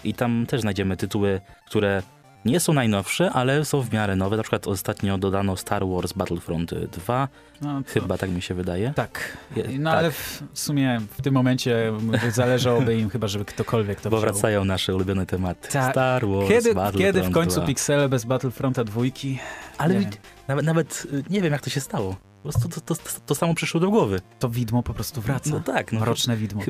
[0.04, 2.04] I tam też znajdziemy tytuły, które
[2.46, 4.38] nie są najnowsze, ale są w miarę nowe.
[4.38, 7.28] Na przykład ostatnio dodano Star Wars Battlefront 2,
[7.62, 8.94] no, to- chyba tak mi się wydaje.
[8.96, 9.38] Tak.
[9.80, 10.00] No tak.
[10.00, 11.94] ale w sumie w tym momencie
[12.32, 14.32] zależałoby im chyba, żeby ktokolwiek to Bo wziął.
[14.34, 15.70] wracają nasze ulubione tematy.
[15.72, 15.92] Tak.
[15.92, 17.68] Star Wars, Kiedy, Battlefront kiedy w końcu 2.
[17.68, 19.40] piksele bez Battlefronta dwójki?
[19.78, 20.10] Ale Nie
[20.48, 22.16] nawet, nawet y, nie wiem, jak to się stało.
[22.44, 24.22] Po prostu to, to, to, to samo przyszło do głowy.
[24.40, 25.50] To widmo po prostu wraca.
[25.50, 26.00] No tak, no.
[26.00, 26.62] Mroczne widmo.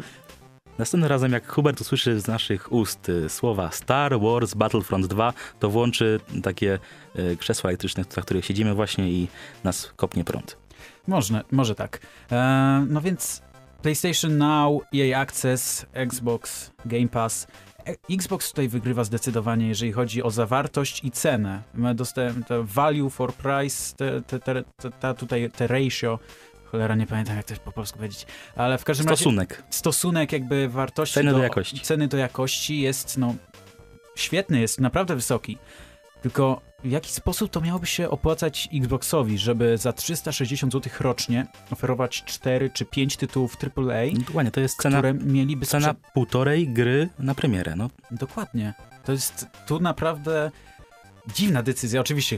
[0.82, 5.70] Następnym razem, jak Hubert usłyszy z naszych ust y, słowa Star Wars Battlefront 2, to
[5.70, 6.80] włączy takie
[7.20, 9.28] y, krzesła elektryczne, na których siedzimy właśnie i
[9.64, 10.58] nas kopnie prąd.
[11.08, 12.00] Można, może tak.
[12.32, 13.42] E, no więc
[13.82, 17.48] PlayStation Now, EA Access, Xbox, Game Pass.
[17.86, 21.62] E, Xbox tutaj wygrywa zdecydowanie, jeżeli chodzi o zawartość i cenę.
[22.48, 24.64] To value for price, te, te, te,
[25.00, 26.20] ta tutaj te ratio,
[26.72, 29.64] cholera nie pamiętam jak to po polsku powiedzieć, ale w każdym razie Stosunek.
[29.70, 31.80] stosunek jakby wartości Ceny do jakości.
[31.80, 33.36] ceny do jakości jest no
[34.16, 35.58] świetny, jest naprawdę wysoki.
[36.22, 42.24] Tylko w jaki sposób to miałoby się opłacać Xboxowi, żeby za 360 zł rocznie oferować
[42.26, 47.10] 4 czy 5 tytułów AAA, Dokładnie, to jest cena, które mieliby cena sprze- półtorej gry
[47.20, 47.74] na premierę.
[47.76, 48.74] No, Dokładnie.
[49.04, 50.52] To jest tu naprawdę
[51.36, 52.02] dziwna decyzja.
[52.02, 52.38] Oczywiście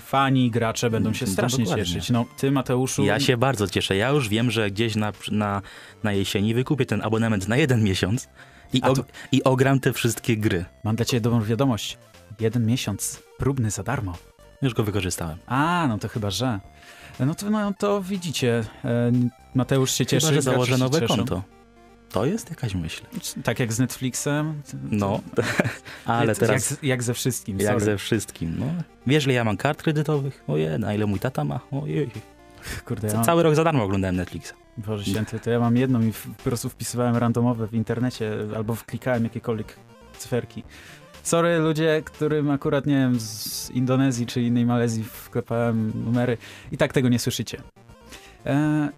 [0.00, 1.84] fani, gracze będą się No, strasznie dokładnie.
[1.84, 2.10] cieszyć.
[2.10, 3.04] No, ty Mateuszu...
[3.04, 3.96] ja się bardzo cieszę.
[3.96, 5.62] Ja już wiem, że gdzieś na, na,
[6.04, 8.28] na jesieni wykupię ten abonament na jeden miesiąc
[8.72, 10.64] i, A og- to- i ogram te wszystkie gry.
[10.84, 11.98] Mam dla ciebie dobrą wiadomość.
[12.40, 14.18] Jeden miesiąc próbny za darmo.
[14.62, 15.38] Już go wykorzystałem.
[15.46, 16.60] A, no to chyba, że.
[17.20, 19.12] No to, no, to widzicie, e,
[19.54, 20.26] Mateusz się cieszy.
[20.26, 21.16] Chyba, że założę nowe cieszą.
[21.16, 21.42] konto.
[22.10, 23.02] To jest jakaś myśl.
[23.44, 24.62] Tak jak z Netflixem.
[24.90, 25.20] No,
[26.04, 27.84] ale jak, teraz Jak, jak ze wszystkim, jak sorry.
[27.84, 28.54] ze wszystkim.
[28.58, 28.66] No.
[29.06, 30.44] Wiesz, ile ja mam kart kredytowych?
[30.48, 31.60] Ojej, na ile mój tata ma?
[31.82, 32.10] Ojej.
[32.84, 34.52] Kurde, ja mam, Cały rok za darmo oglądałem Netflixa.
[34.76, 39.24] Boże święty, to ja mam jedną i po prostu wpisywałem randomowe w internecie albo wklikałem
[39.24, 39.76] jakiekolwiek
[40.18, 40.62] cyferki.
[41.22, 46.36] Sorry ludzie, którym akurat, nie wiem, z Indonezji czy innej Malezji wklepałem numery
[46.72, 47.62] i tak tego nie słyszycie.
[48.46, 48.88] E,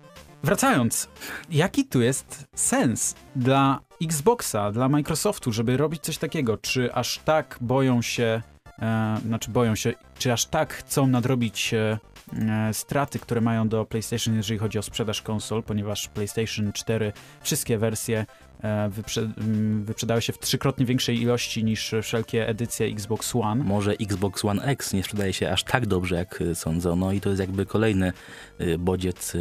[0.42, 1.08] wracając,
[1.50, 6.58] jaki tu jest sens dla Xboxa, dla Microsoftu, żeby robić coś takiego?
[6.58, 8.42] Czy aż tak boją się,
[8.78, 11.98] e, znaczy boją się, czy aż tak chcą nadrobić e,
[12.38, 17.78] e, straty, które mają do PlayStation, jeżeli chodzi o sprzedaż konsol, ponieważ PlayStation 4, wszystkie
[17.78, 18.26] wersje
[18.62, 23.64] e, wyprze m, wyprzedały się w trzykrotnie większej ilości niż wszelkie edycje Xbox One.
[23.64, 27.28] Może Xbox One X nie sprzedaje się aż tak dobrze, jak y, sądzono i to
[27.28, 28.12] jest jakby kolejny
[28.60, 29.36] y, bodziec,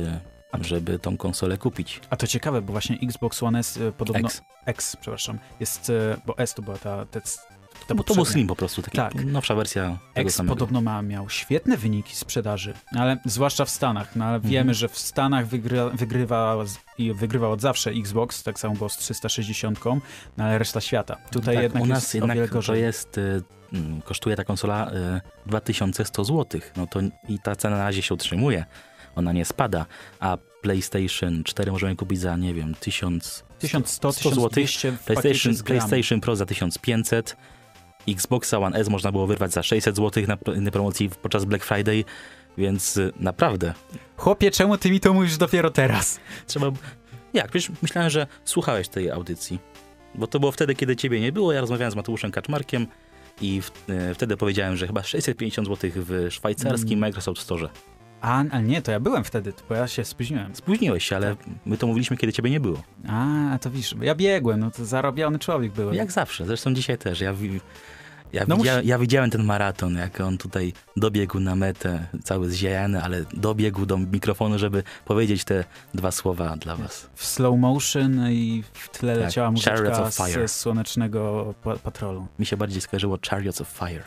[0.62, 2.02] żeby tą konsolę kupić.
[2.10, 4.28] A to ciekawe, bo właśnie Xbox One S e, podobno...
[4.28, 4.42] X.
[4.66, 7.06] X, przepraszam, jest, e, bo S to była ta...
[7.06, 7.30] ta, ta
[7.88, 8.26] To, bo to był.
[8.26, 9.26] Slim po prostu, taki Tak.
[9.26, 10.56] nowsza wersja tego X samego.
[10.56, 14.16] podobno ma, miał świetne wyniki sprzedaży, ale zwłaszcza w Stanach.
[14.16, 14.52] No, ale Mhm.
[14.52, 16.56] wiemy, że w Stanach wygrywa, wygrywa
[17.16, 19.80] wygrywał od zawsze Xbox, tak samo było z 360,
[20.38, 21.18] no, ale reszta świata.
[21.32, 23.20] Tutaj tak, jednak u nas jest jednak to jest,
[23.74, 26.62] mm, kosztuje ta konsola y, 2100 zł.
[26.78, 28.66] No to i ta cena na razie się utrzymuje.
[29.18, 29.86] Ona nie spada,
[30.20, 34.66] a PlayStation 4 możemy kupić za, nie wiem, 1000, 1100, 100 złotych.
[34.66, 35.66] 1200 w pakiecie PlayStation.
[35.66, 37.38] PlayStation Pro za 1500,
[38.08, 42.04] Xboxa One S można było wyrwać za 600 zł na, na promocji podczas Black Friday,
[42.58, 43.74] więc y, naprawdę
[44.18, 46.20] Chłopie, czemu ty mi to mówisz dopiero teraz?
[46.48, 46.72] trzeba...
[47.34, 47.48] Jak?
[47.48, 49.60] Przecież myślałem, że słuchałeś tej audycji,
[50.16, 52.88] bo to było wtedy, kiedy ciebie nie było, ja rozmawiałem z Mateuszem Kaczmarkiem
[53.42, 57.00] i w, y, wtedy powiedziałem, że chyba 650 zł w szwajcarskim Mm.
[57.00, 57.70] Microsoft Store.
[58.22, 60.56] A, ale nie, to ja byłem wtedy, bo ja się spóźniłem.
[60.56, 62.84] Spóźniłeś się, ale my to mówiliśmy, kiedy ciebie nie było.
[63.10, 65.96] A, to widzisz, ja biegłem, no to zarobiony człowiek byłem.
[65.96, 67.22] Jak zawsze, zresztą dzisiaj też.
[67.22, 67.34] Ja,
[68.34, 72.50] ja, No widzia, musi- ja widziałem ten maraton, jak on tutaj dobiegł na metę, cały
[72.50, 77.10] zziajany, ale dobiegł do mikrofonu, żeby powiedzieć te dwa słowa dla was.
[77.16, 80.48] W slow motion i w tle Tak, leciała muzyczka Fire.
[80.48, 82.28] z słonecznego pa patrolu.
[82.40, 84.04] Mi się bardziej skojarzyło Chariots of Fire.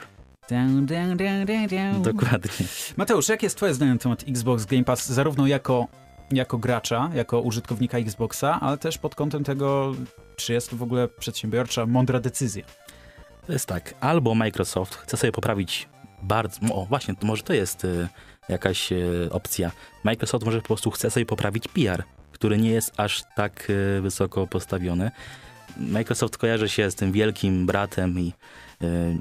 [0.51, 2.03] Dun, dun, dun, dun, dun.
[2.03, 2.67] Dokładnie.
[2.97, 5.87] Mateusz, jakie jest twoje zdanie na temat Xbox Game Pass, zarówno jako,
[6.33, 9.95] jako gracza, jako użytkownika Xboxa, ale też pod kątem tego,
[10.37, 12.65] czy jest to w ogóle przedsiębiorcza, mądra decyzja?
[13.47, 15.89] To jest tak, albo Microsoft chce sobie poprawić
[16.23, 18.09] bardzo, o właśnie, to może to jest y,
[18.49, 19.71] jakaś y, opcja.
[20.05, 24.47] Microsoft może po prostu chce sobie poprawić PR, który nie jest aż tak y, wysoko
[24.47, 25.11] postawiony.
[25.77, 28.33] Microsoft kojarzy się z tym wielkim bratem i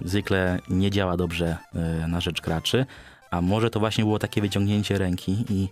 [0.06, 1.58] zwykle nie działa dobrze
[2.04, 2.86] y, na rzecz graczy,
[3.32, 5.70] a może to właśnie było takie wyciągnięcie ręki i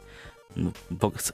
[0.56, 0.72] no,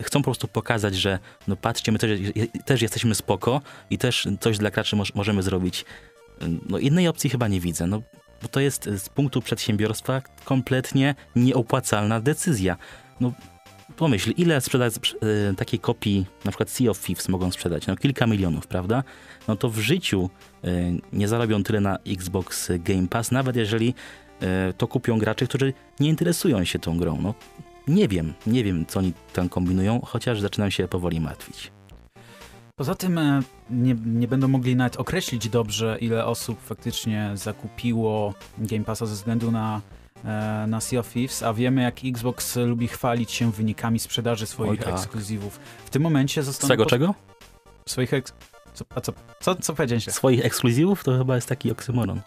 [0.02, 2.20] chcą po prostu pokazać, że no patrzcie, my też,
[2.66, 5.86] też jesteśmy spoko i też coś dla graczy moż, możemy zrobić
[6.70, 8.02] No innej opcji chyba nie widzę, no
[8.42, 12.78] bo to jest z punktu przedsiębiorstwa kompletnie nieopłacalna decyzja.
[13.20, 13.32] No
[13.96, 14.96] pomyśl, ile sprzedać
[15.52, 17.88] y, takiej kopii, na przykład Sea of Thieves mogą sprzedać?
[17.88, 19.04] No kilka milionów, prawda?
[19.48, 20.30] No to w życiu
[20.66, 23.94] y, nie zarobią tyle na Xbox Game Pass, nawet jeżeli
[24.70, 27.22] y, to kupią gracze, którzy nie interesują się tą grą.
[27.22, 27.34] No
[27.88, 31.72] nie wiem, nie wiem, co oni tam kombinują, chociaż zaczynam się powoli martwić.
[32.76, 38.84] Poza tym e, nie, nie będą mogli nawet określić dobrze, ile osób faktycznie zakupiło Game
[38.84, 40.03] Passa ze względu na, e,
[40.68, 44.94] na Sea of Thieves, a wiemy, jak Xbox lubi chwalić się wynikami sprzedaży swoich tak.
[44.94, 45.60] ekskluzywów.
[45.86, 46.68] W tym momencie zostaną...
[46.68, 47.14] Swego pod- czego?
[47.90, 48.34] Swoich eks...
[48.74, 50.06] Co, a co, co, co powiedziałeś?
[50.06, 52.22] Swoich ekskluzywów to chyba jest taki oksymoron.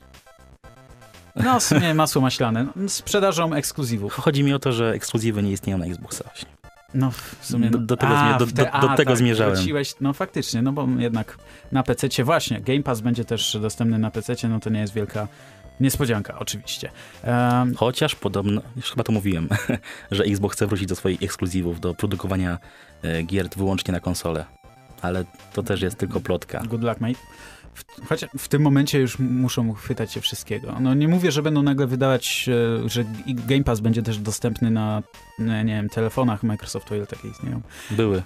[1.36, 2.66] No, w sumie masło maślane.
[2.76, 4.14] No, Sprzedażą ekskluzywów.
[4.14, 6.48] Chodzi mi o to, że ekskluzywy nie istnieją na Xboxa właśnie.
[6.94, 7.70] No, w sumie...
[7.70, 9.54] Do- do tego zmie- do- w te- do- do tego tak, zmierzałem.
[9.54, 11.38] wróciłeś, no faktycznie, no bo jednak
[11.72, 15.28] na PC właśnie, Game Pass będzie też dostępny na PC, no to nie jest wielka
[15.80, 16.90] niespodzianka, oczywiście.
[17.22, 19.48] Em, Chociaż podobno, już chyba to mówiłem,
[20.10, 22.58] że Xbox chce wrócić do swoich ekskluzywów, do produkowania
[23.02, 24.44] e, gier wyłącznie na konsolę.
[25.02, 26.60] Ale to też jest tylko plotka.
[26.60, 27.18] good luck, mate.
[27.74, 30.76] W, choć w tym momencie już muszą chwytać się wszystkiego.
[30.80, 32.48] No nie mówię, że będą nagle wydawać,
[32.84, 35.02] e, że Game Pass będzie też dostępny na,
[35.38, 37.60] na nie wiem, telefonach Microsoftu, ile takie istnieją.
[37.90, 38.22] Były.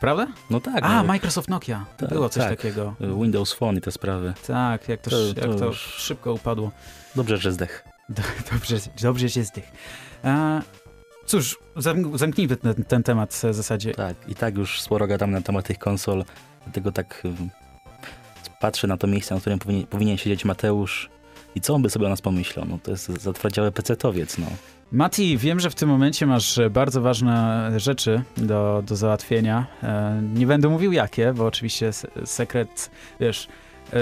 [0.00, 0.26] Prawda?
[0.50, 0.78] No tak.
[0.82, 1.84] A, no, Microsoft Nokia.
[1.96, 2.56] Tak, Było coś tak.
[2.56, 2.94] takiego.
[3.00, 4.34] Windows Phone i te sprawy.
[4.46, 6.70] Tak, jak to, To- jak to to już- szybko upadło.
[7.16, 7.84] Dobrze, że zdech.
[8.52, 9.72] Dobrze, dobrze się zdych.
[10.24, 10.62] E,
[11.26, 13.94] cóż, zamk- zamknijmy ten, ten temat w zasadzie.
[13.94, 16.24] Tak, i tak już sporo gadam na temat tych konsol,
[16.64, 17.50] dlatego tak ym,
[18.60, 21.10] patrzę na to miejsce, na którym powinien, powinien siedzieć Mateusz
[21.58, 22.66] i co on by sobie o nas pomyślał?
[22.68, 24.46] No to jest zatwardziały pecetowiec, no.
[24.92, 29.66] Mati, wiem, że w tym momencie masz e, bardzo ważne rzeczy do, do załatwienia.
[29.82, 31.90] E, nie będę mówił jakie, bo oczywiście
[32.24, 32.90] sekret,
[33.20, 33.48] wiesz,
[33.92, 33.98] e,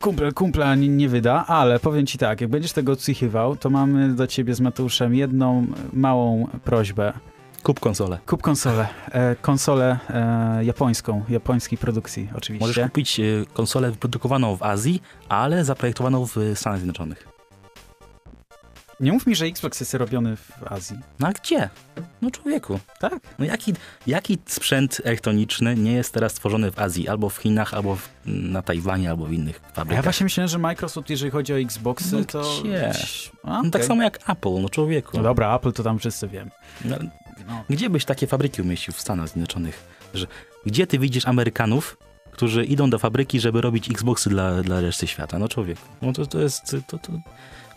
[0.00, 4.14] kumpel kumpla nie, nie wyda, ale powiem ci tak, jak będziesz tego odsłuchiwał, to mamy
[4.14, 7.12] do ciebie z Mateuszem jedną małą prośbę.
[7.62, 8.18] Kup konsolę.
[8.26, 8.88] Kup konsolę.
[9.12, 12.66] E, konsolę e, japońską, japońskiej produkcji oczywiście.
[12.66, 17.28] Możesz kupić y, konsolę wyprodukowaną w Azji, ale zaprojektowaną w Stanach Zjednoczonych.
[19.00, 20.96] Nie mów mi, że Xbox jest robiony w Azji.
[21.20, 21.68] No a gdzie?
[22.22, 22.80] No człowieku.
[23.00, 23.14] Tak?
[23.38, 23.74] No jaki,
[24.06, 27.08] jaki sprzęt elektroniczny nie jest teraz tworzony w Azji?
[27.08, 30.04] Albo w Chinach, albo w, na Tajwanie, albo w innych A ja fabrykach.
[30.04, 32.42] właśnie myślałem, że Microsoft, jeżeli chodzi o Xboxy, No to...
[32.60, 32.92] gdzie?
[33.42, 35.16] A, no, tak samo jak Apple, no człowieku.
[35.16, 36.50] No dobra, Apple to tam wszyscy wiem.
[36.84, 36.96] No,
[37.48, 37.64] No.
[37.70, 39.84] Gdzie byś takie fabryki umieścił w Stanach Zjednoczonych?
[40.14, 40.26] Że,
[40.66, 41.96] gdzie ty widzisz Amerykanów,
[42.30, 45.38] którzy idą do fabryki, żeby robić Xboxy dla, dla reszty świata?
[45.38, 45.82] No człowieku.
[46.02, 46.76] No to, to jest...
[46.86, 47.12] To, to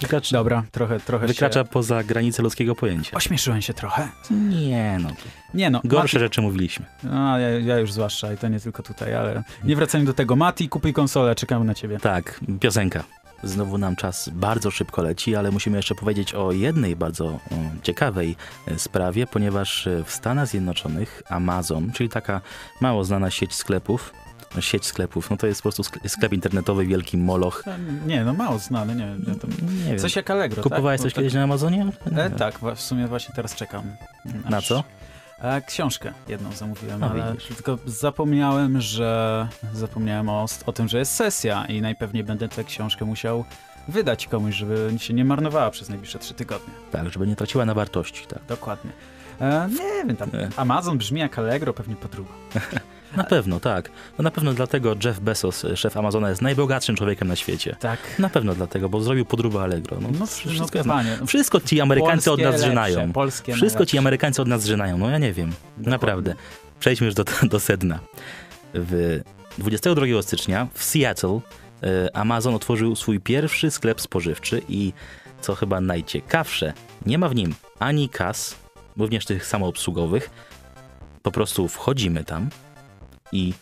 [0.01, 1.69] wykracza, Dobra, trochę, trochę wykracza się...
[1.69, 3.17] poza granice ludzkiego pojęcia.
[3.17, 4.07] Ośmieszyłem się trochę.
[4.31, 5.09] Nie no.
[5.53, 6.19] Nie no, Gorsze Mati...
[6.19, 6.85] rzeczy mówiliśmy.
[7.11, 10.35] A, ja, ja już zwłaszcza i to nie tylko tutaj, ale nie wracajmy do tego.
[10.35, 11.99] Mati, kupuj konsolę, czekamy na ciebie.
[11.99, 13.03] Tak, piosenka.
[13.43, 17.39] Znowu nam czas bardzo szybko leci, ale musimy jeszcze powiedzieć o jednej bardzo o,
[17.83, 18.35] ciekawej
[18.67, 22.41] e, sprawie, ponieważ e, w Stanach Zjednoczonych Amazon, czyli taka
[22.81, 24.13] mało znana sieć sklepów,
[24.55, 27.63] no sieć sklepów, no to jest po prostu sk- sklep internetowy, wielki moloch.
[28.07, 29.39] Nie, no mało znany, nie wiem.
[29.39, 29.47] To...
[29.47, 29.99] Nie wiem.
[29.99, 31.03] Coś jak Allegro, Kupowałeś tak?
[31.03, 31.85] coś Bo tak- kiedyś na Amazonie?
[32.15, 33.83] E, tak, w sumie właśnie teraz czekam.
[34.49, 34.83] Na Aż- co?
[35.41, 37.47] E, książkę jedną zamówiłem, No, ale widzisz.
[37.47, 43.05] tylko zapomniałem, że zapomniałem o, o tym, że jest sesja i najpewniej będę tę książkę
[43.05, 43.45] musiał
[43.87, 46.73] wydać komuś, żeby się nie marnowała przez najbliższe trzy tygodnie.
[46.91, 48.25] Tak, żeby nie traciła na wartości.
[48.27, 48.39] Tak.
[48.47, 48.91] Dokładnie.
[49.41, 50.49] E, nie wiem, tam E.
[50.57, 52.31] Amazon brzmi jak Allegro, pewnie podruba.
[53.15, 53.91] Na pewno, tak.
[54.17, 57.75] No na pewno dlatego Jeff Bezos, szef Amazona, jest najbogatszym człowiekiem na świecie.
[57.79, 57.99] Tak.
[58.19, 59.97] Na pewno dlatego, bo zrobił podróbę Allegro.
[60.01, 63.13] No, No, wszystko, no, panie, no, wszystko ci Amerykańcy od nas żynają.
[63.13, 63.97] Wszystko ci najlepsze.
[63.97, 64.97] Amerykańcy od nas żynają.
[64.97, 65.51] No ja nie wiem.
[65.77, 66.35] Naprawdę.
[66.79, 67.99] Przejdźmy już do, do sedna.
[68.73, 69.21] W
[69.57, 71.39] 22 stycznia w Seattle
[71.83, 74.93] e, Amazon otworzył swój pierwszy sklep spożywczy i
[75.41, 76.73] co chyba najciekawsze,
[77.05, 78.55] nie ma w nim ani kas,
[78.97, 80.29] również tych samoobsługowych.
[81.21, 82.49] Po prostu wchodzimy tam
[83.31, 83.53] i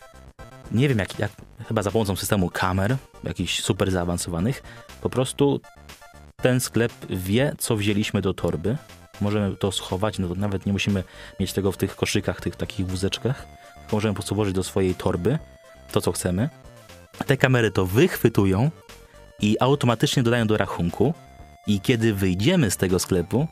[0.71, 1.31] nie wiem jak, jak
[1.67, 4.63] chyba za pomocą systemu kamer, jakichś super zaawansowanych,
[5.01, 5.61] po prostu
[6.41, 8.77] ten sklep wie, co wzięliśmy do torby.
[9.21, 11.03] Możemy to schować, no nawet nie musimy
[11.39, 13.45] mieć tego w tych koszykach, tych takich wózeczkach.
[13.91, 15.39] Możemy po prostu włożyć do swojej torby
[15.91, 16.49] to, co chcemy.
[17.25, 18.71] Te kamery to wychwytują
[19.41, 21.13] i automatycznie dodają do rachunku.
[21.67, 23.47] I kiedy wyjdziemy z tego sklepu,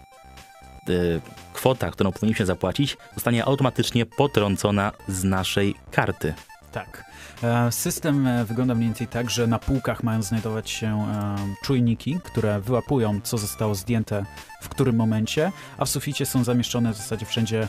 [0.90, 1.22] y,
[1.58, 6.34] kwota, którą powinniśmy zapłacić, zostanie automatycznie potrącona z naszej karty.
[6.72, 7.04] Tak.
[7.44, 12.20] E, System e, wygląda mniej więcej tak, że na półkach mają znajdować się e, czujniki,
[12.24, 14.26] które wyłapują, co zostało zdjęte
[14.62, 17.68] w którym momencie, a w suficie są zamieszczone w zasadzie wszędzie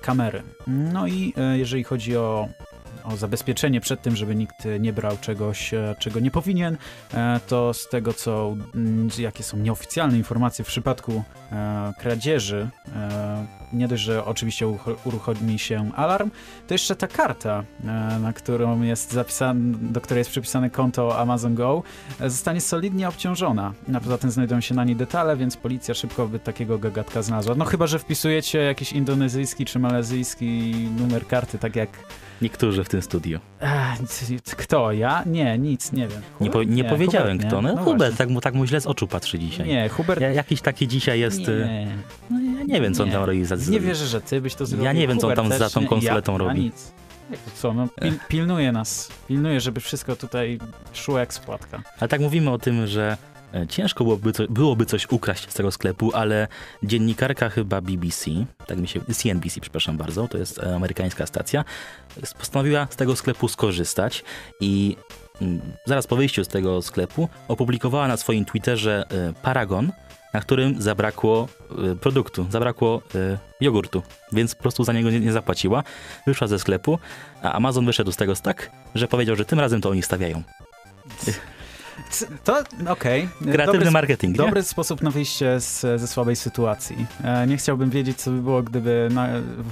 [0.00, 0.42] kamery.
[0.66, 2.48] No i jeżeli chodzi o
[3.04, 6.76] o zabezpieczenie przed tym, żeby nikt nie brał czegoś, e, czego nie powinien,
[7.14, 12.68] e, to z tego, co, mm, jakie są nieoficjalne informacje w przypadku e, kradzieży,
[13.72, 16.30] nie dość, że oczywiście ucho- uruchomi się alarm,
[16.66, 17.64] to jeszcze ta karta,
[18.20, 21.82] na którą jest zapisane, do której jest przypisane konto Amazon Go,
[22.26, 23.72] zostanie solidnie obciążona.
[23.94, 27.54] A poza tym znajdują się na niej detale, więc policja szybko by takiego gagatka znalazła.
[27.54, 31.90] No chyba, że wpisujecie jakiś indonezyjski czy malezyjski numer karty, tak jak...
[32.42, 33.38] Niektórzy w tym studiu.
[34.56, 34.92] Kto?
[34.92, 35.22] Ja?
[35.26, 36.20] Nie, nic, nie wiem.
[36.40, 37.62] Nie, po, nie, powiedziałem Hubert, kto.
[37.62, 37.68] nie?
[37.68, 39.66] No, No Hubert, tak mu, tak mu źle z oczu patrzy dzisiaj.
[39.68, 40.20] Nie, Hubert...
[40.20, 41.48] Ja, jakiś taki dzisiaj jest...
[41.48, 41.86] y, Nie,
[42.30, 43.14] No, ja nie wiem, co on Nie.
[43.14, 43.44] tam robi.
[43.44, 44.84] Za, nie wierzę, że ty byś to zrobił.
[44.84, 45.86] Ja nie wiem, co on Hubert tam za tą nie.
[45.86, 46.60] konsoletą ja, robi.
[46.60, 46.92] Nic.
[47.30, 47.74] Jak to co?
[47.74, 49.08] No, pil, pilnuje nas.
[49.28, 50.58] Pilnuje, żeby wszystko tutaj
[50.92, 51.82] szło jak spłatka.
[52.00, 53.16] Ale tak mówimy o tym, że
[53.68, 56.48] ciężko byłoby, co, byłoby coś ukraść z tego sklepu, ale
[56.82, 58.30] dziennikarka chyba BBC,
[58.66, 61.64] tak mi się, CNBC, przepraszam bardzo, to jest e, amerykańska stacja,
[62.38, 64.24] postanowiła z tego sklepu skorzystać
[64.60, 64.96] i
[65.40, 69.92] mm, zaraz po wyjściu z tego sklepu opublikowała na swoim Twitterze e, paragon,
[70.34, 71.48] na którym zabrakło
[71.92, 75.82] e, produktu, zabrakło e, jogurtu, więc po prostu za niego nie, nie zapłaciła.
[76.26, 76.98] Wyszła ze sklepu,
[77.42, 80.42] a Amazon wyszedł z tego tak, że powiedział, że tym razem to oni stawiają.
[82.44, 83.28] To okej.
[83.38, 84.44] Kreatywny Dobry, marketing, nie?
[84.44, 87.06] dobry sposób na wyjście z, ze słabej sytuacji.
[87.24, 89.08] E, nie chciałbym wiedzieć, co by było, gdyby...
[89.10, 89.28] Na,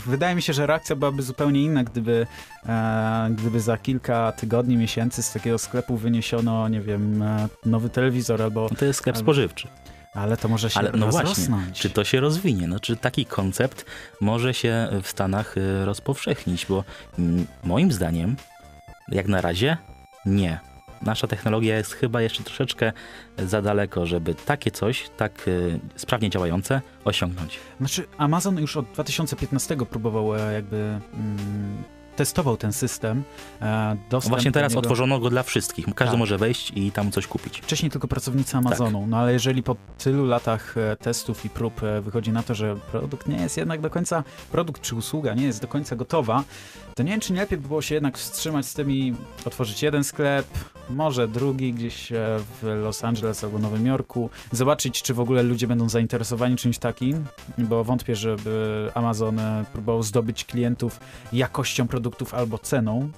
[0.07, 2.27] wydaje mi się, że reakcja byłaby zupełnie inna, gdyby,
[2.67, 8.43] e, gdyby za kilka tygodni, miesięcy z takiego sklepu wyniesiono, nie wiem, e, nowy telewizor
[8.43, 8.69] albo...
[8.71, 9.69] No to jest sklep Ale- spożywczy.
[10.15, 12.69] Ale to może się Ale no właśnie, czy to się rozwinie?
[12.69, 13.85] No, czy taki koncept
[14.21, 16.67] może się w Stanach y, rozpowszechnić?
[16.67, 16.85] Bo
[17.19, 18.37] mm, moim zdaniem,
[19.09, 19.77] jak na razie,
[20.27, 20.61] nie.
[21.03, 22.93] Nasza technologia jest chyba jeszcze troszeczkę
[23.39, 27.59] za daleko, żeby takie coś, tak y, sprawnie działające, osiągnąć.
[27.79, 31.83] Znaczy, Amazon już od 2015 próbował e, jakby mm,
[32.19, 33.23] testował ten system.
[33.63, 35.87] E, dostęp Właśnie teraz niego- otworzono go dla wszystkich.
[35.95, 36.19] Każdy Tak.
[36.19, 37.61] może wejść i tam coś kupić.
[37.61, 42.01] Wcześniej tylko pracownicy Amazonu, no ale jeżeli po tylu latach e, testów i prób e,
[42.01, 45.63] wychodzi na to, że produkt nie jest jednak do końca, produkt czy usługa nie jest
[45.63, 46.45] do końca gotowa,
[46.95, 49.83] to nie wiem, czy nie lepiej by było się jednak wstrzymać z tym i otworzyć
[49.83, 50.47] jeden sklep,
[50.91, 55.89] może drugi gdzieś w Los Angeles albo Nowym Jorku, zobaczyć, czy w ogóle ludzie będą
[55.89, 57.25] zainteresowani czymś takim,
[57.59, 59.41] bo wątpię, żeby Amazon
[59.73, 61.01] próbował zdobyć klientów
[61.33, 63.11] jakością produktów albo ceną.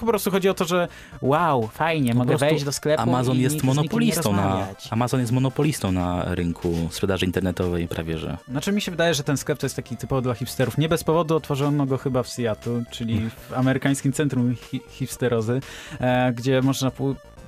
[0.00, 0.88] Po, prostu chodzi o to, że
[1.22, 4.66] wow, fajnie, Po mogę wejść do sklepu Amazon i jest monopolistą na.
[4.90, 8.38] Amazon jest monopolistą na rynku sprzedaży internetowej prawie, że.
[8.48, 10.78] Znaczy mi się wydaje, że ten sklep to jest taki typowy dla hipsterów.
[10.78, 15.60] Nie bez powodu otworzono go chyba w Seattle, czyli w amerykańskim centrum hi hipsterozy,
[16.00, 16.90] e, gdzie można,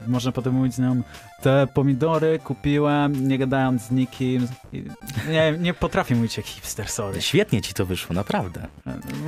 [0.06, 1.02] można potem mówić z nią
[1.42, 4.48] te pomidory kupiłem, nie gadając z nikim.
[5.30, 7.22] Nie, nie potrafię mówić jak hipster, sorry.
[7.22, 8.66] Świetnie ci to wyszło, naprawdę.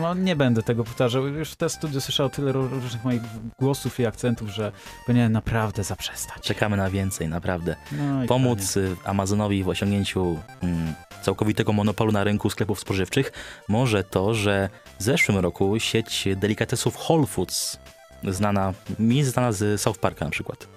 [0.00, 1.26] No, nie będę tego powtarzał.
[1.26, 3.22] Już w te studio słyszałem tyle ró- różnych moich
[3.60, 4.72] głosów i akcentów, że
[5.06, 6.42] powinienem naprawdę zaprzestać.
[6.42, 7.76] Czekamy na więcej, naprawdę.
[7.92, 13.32] No Pomóc y, Amazonowi w osiągnięciu mm, całkowitego monopolu na rynku sklepów spożywczych
[13.68, 17.78] może to, że w zeszłym roku sieć delikatesów Whole Foods,
[18.24, 20.68] znana, mi znana z South Parka na przykład,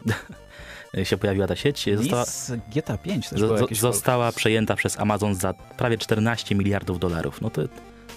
[1.03, 5.53] się pojawiła ta sieć, została, z GTA 5 też jakieś została przejęta przez Amazon za
[5.53, 7.41] prawie 14 miliardów dolarów.
[7.41, 7.61] No to,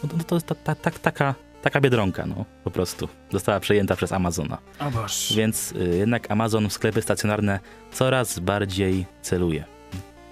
[0.03, 3.09] no to, to jest ta, ta, ta, taka, taka biedronka, no po prostu.
[3.31, 4.59] Została przejęta przez Amazona.
[4.79, 5.33] O Boż.
[5.37, 7.61] Więc y, jednak Amazon w sklepy stacjonarne
[7.93, 9.65] coraz bardziej celuje.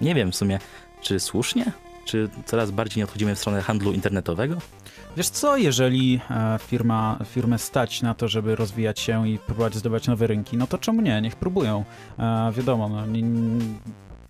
[0.00, 0.58] Nie wiem w sumie,
[1.00, 1.72] czy słusznie?
[2.04, 4.56] Czy coraz bardziej nie odchodzimy w stronę handlu internetowego?
[5.16, 10.06] Wiesz co, jeżeli e, firma, firmę stać na to, żeby rozwijać się i próbować zdobywać
[10.06, 11.20] nowe rynki, no to czemu nie?
[11.22, 11.84] Niech próbują.
[12.18, 13.22] E, wiadomo, no, nie,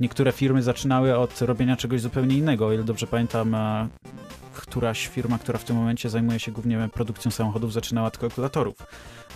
[0.00, 2.66] niektóre firmy zaczynały od robienia czegoś zupełnie innego.
[2.66, 3.88] O ile dobrze pamiętam, e,
[4.60, 8.76] któraś firma, która w tym momencie zajmuje się głównie produkcją samochodów, zaczynała od kalkulatorów.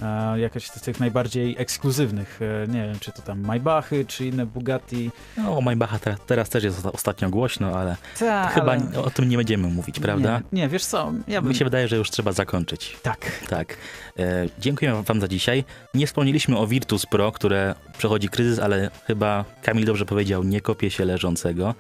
[0.03, 2.41] E, jakaś z tych najbardziej ekskluzywnych.
[2.65, 5.11] E, nie wiem, czy to tam Maybachy, czy inne Bugatti.
[5.37, 9.29] No, o Maybacha teraz, teraz też jest ostatnio głośno, ale Ta, chyba ale- o tym
[9.29, 10.41] nie będziemy mówić, prawda?
[10.53, 11.51] Nie, nie, wiesz co, ja bym...
[11.51, 12.97] Mi się wydaje, że już trzeba zakończyć.
[13.03, 13.47] Tak.
[13.49, 13.77] Tak.
[14.19, 15.65] E, dziękujemy Wam za dzisiaj.
[15.95, 20.91] Nie wspomnieliśmy o Virtus Pro, które przechodzi kryzys, ale chyba Kamil dobrze powiedział, nie kopie
[20.91, 21.75] się leżącego.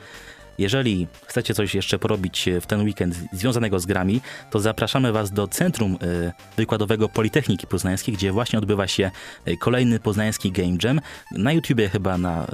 [0.58, 5.48] Jeżeli chcecie coś jeszcze porobić w ten weekend związanego z grami, to zapraszamy Was do
[5.48, 9.10] Centrum e, Wykładowego Politechniki Poznańskiej, gdzie właśnie odbywa się
[9.44, 11.00] e, kolejny poznański Game Jam.
[11.32, 12.46] Na YouTubie chyba na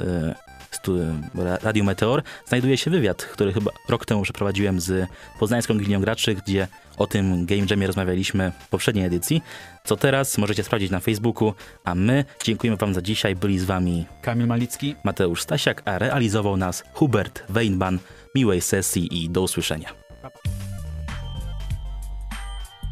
[1.62, 5.08] Radio Meteor znajduje się wywiad, który chyba rok temu przeprowadziłem z
[5.38, 9.42] Poznańską Gilnią Graczy, gdzie o tym Game Jamie rozmawialiśmy w poprzedniej edycji,
[9.84, 11.54] co teraz możecie sprawdzić na Facebooku,
[11.84, 13.36] a my dziękujemy Wam za dzisiaj.
[13.36, 14.96] Byli z Wami Kamil Malicki.
[15.04, 17.98] Mateusz Stasiak, a realizował nas Hubert Weinban.
[18.34, 19.88] Miłej sesji i do usłyszenia.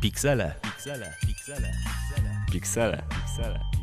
[0.02, 0.54] Piksele.
[0.62, 1.12] Piksele.
[1.26, 1.72] Piksele.
[2.12, 2.42] Piksele.
[2.52, 3.02] Piksele.
[3.10, 3.77] Piksele.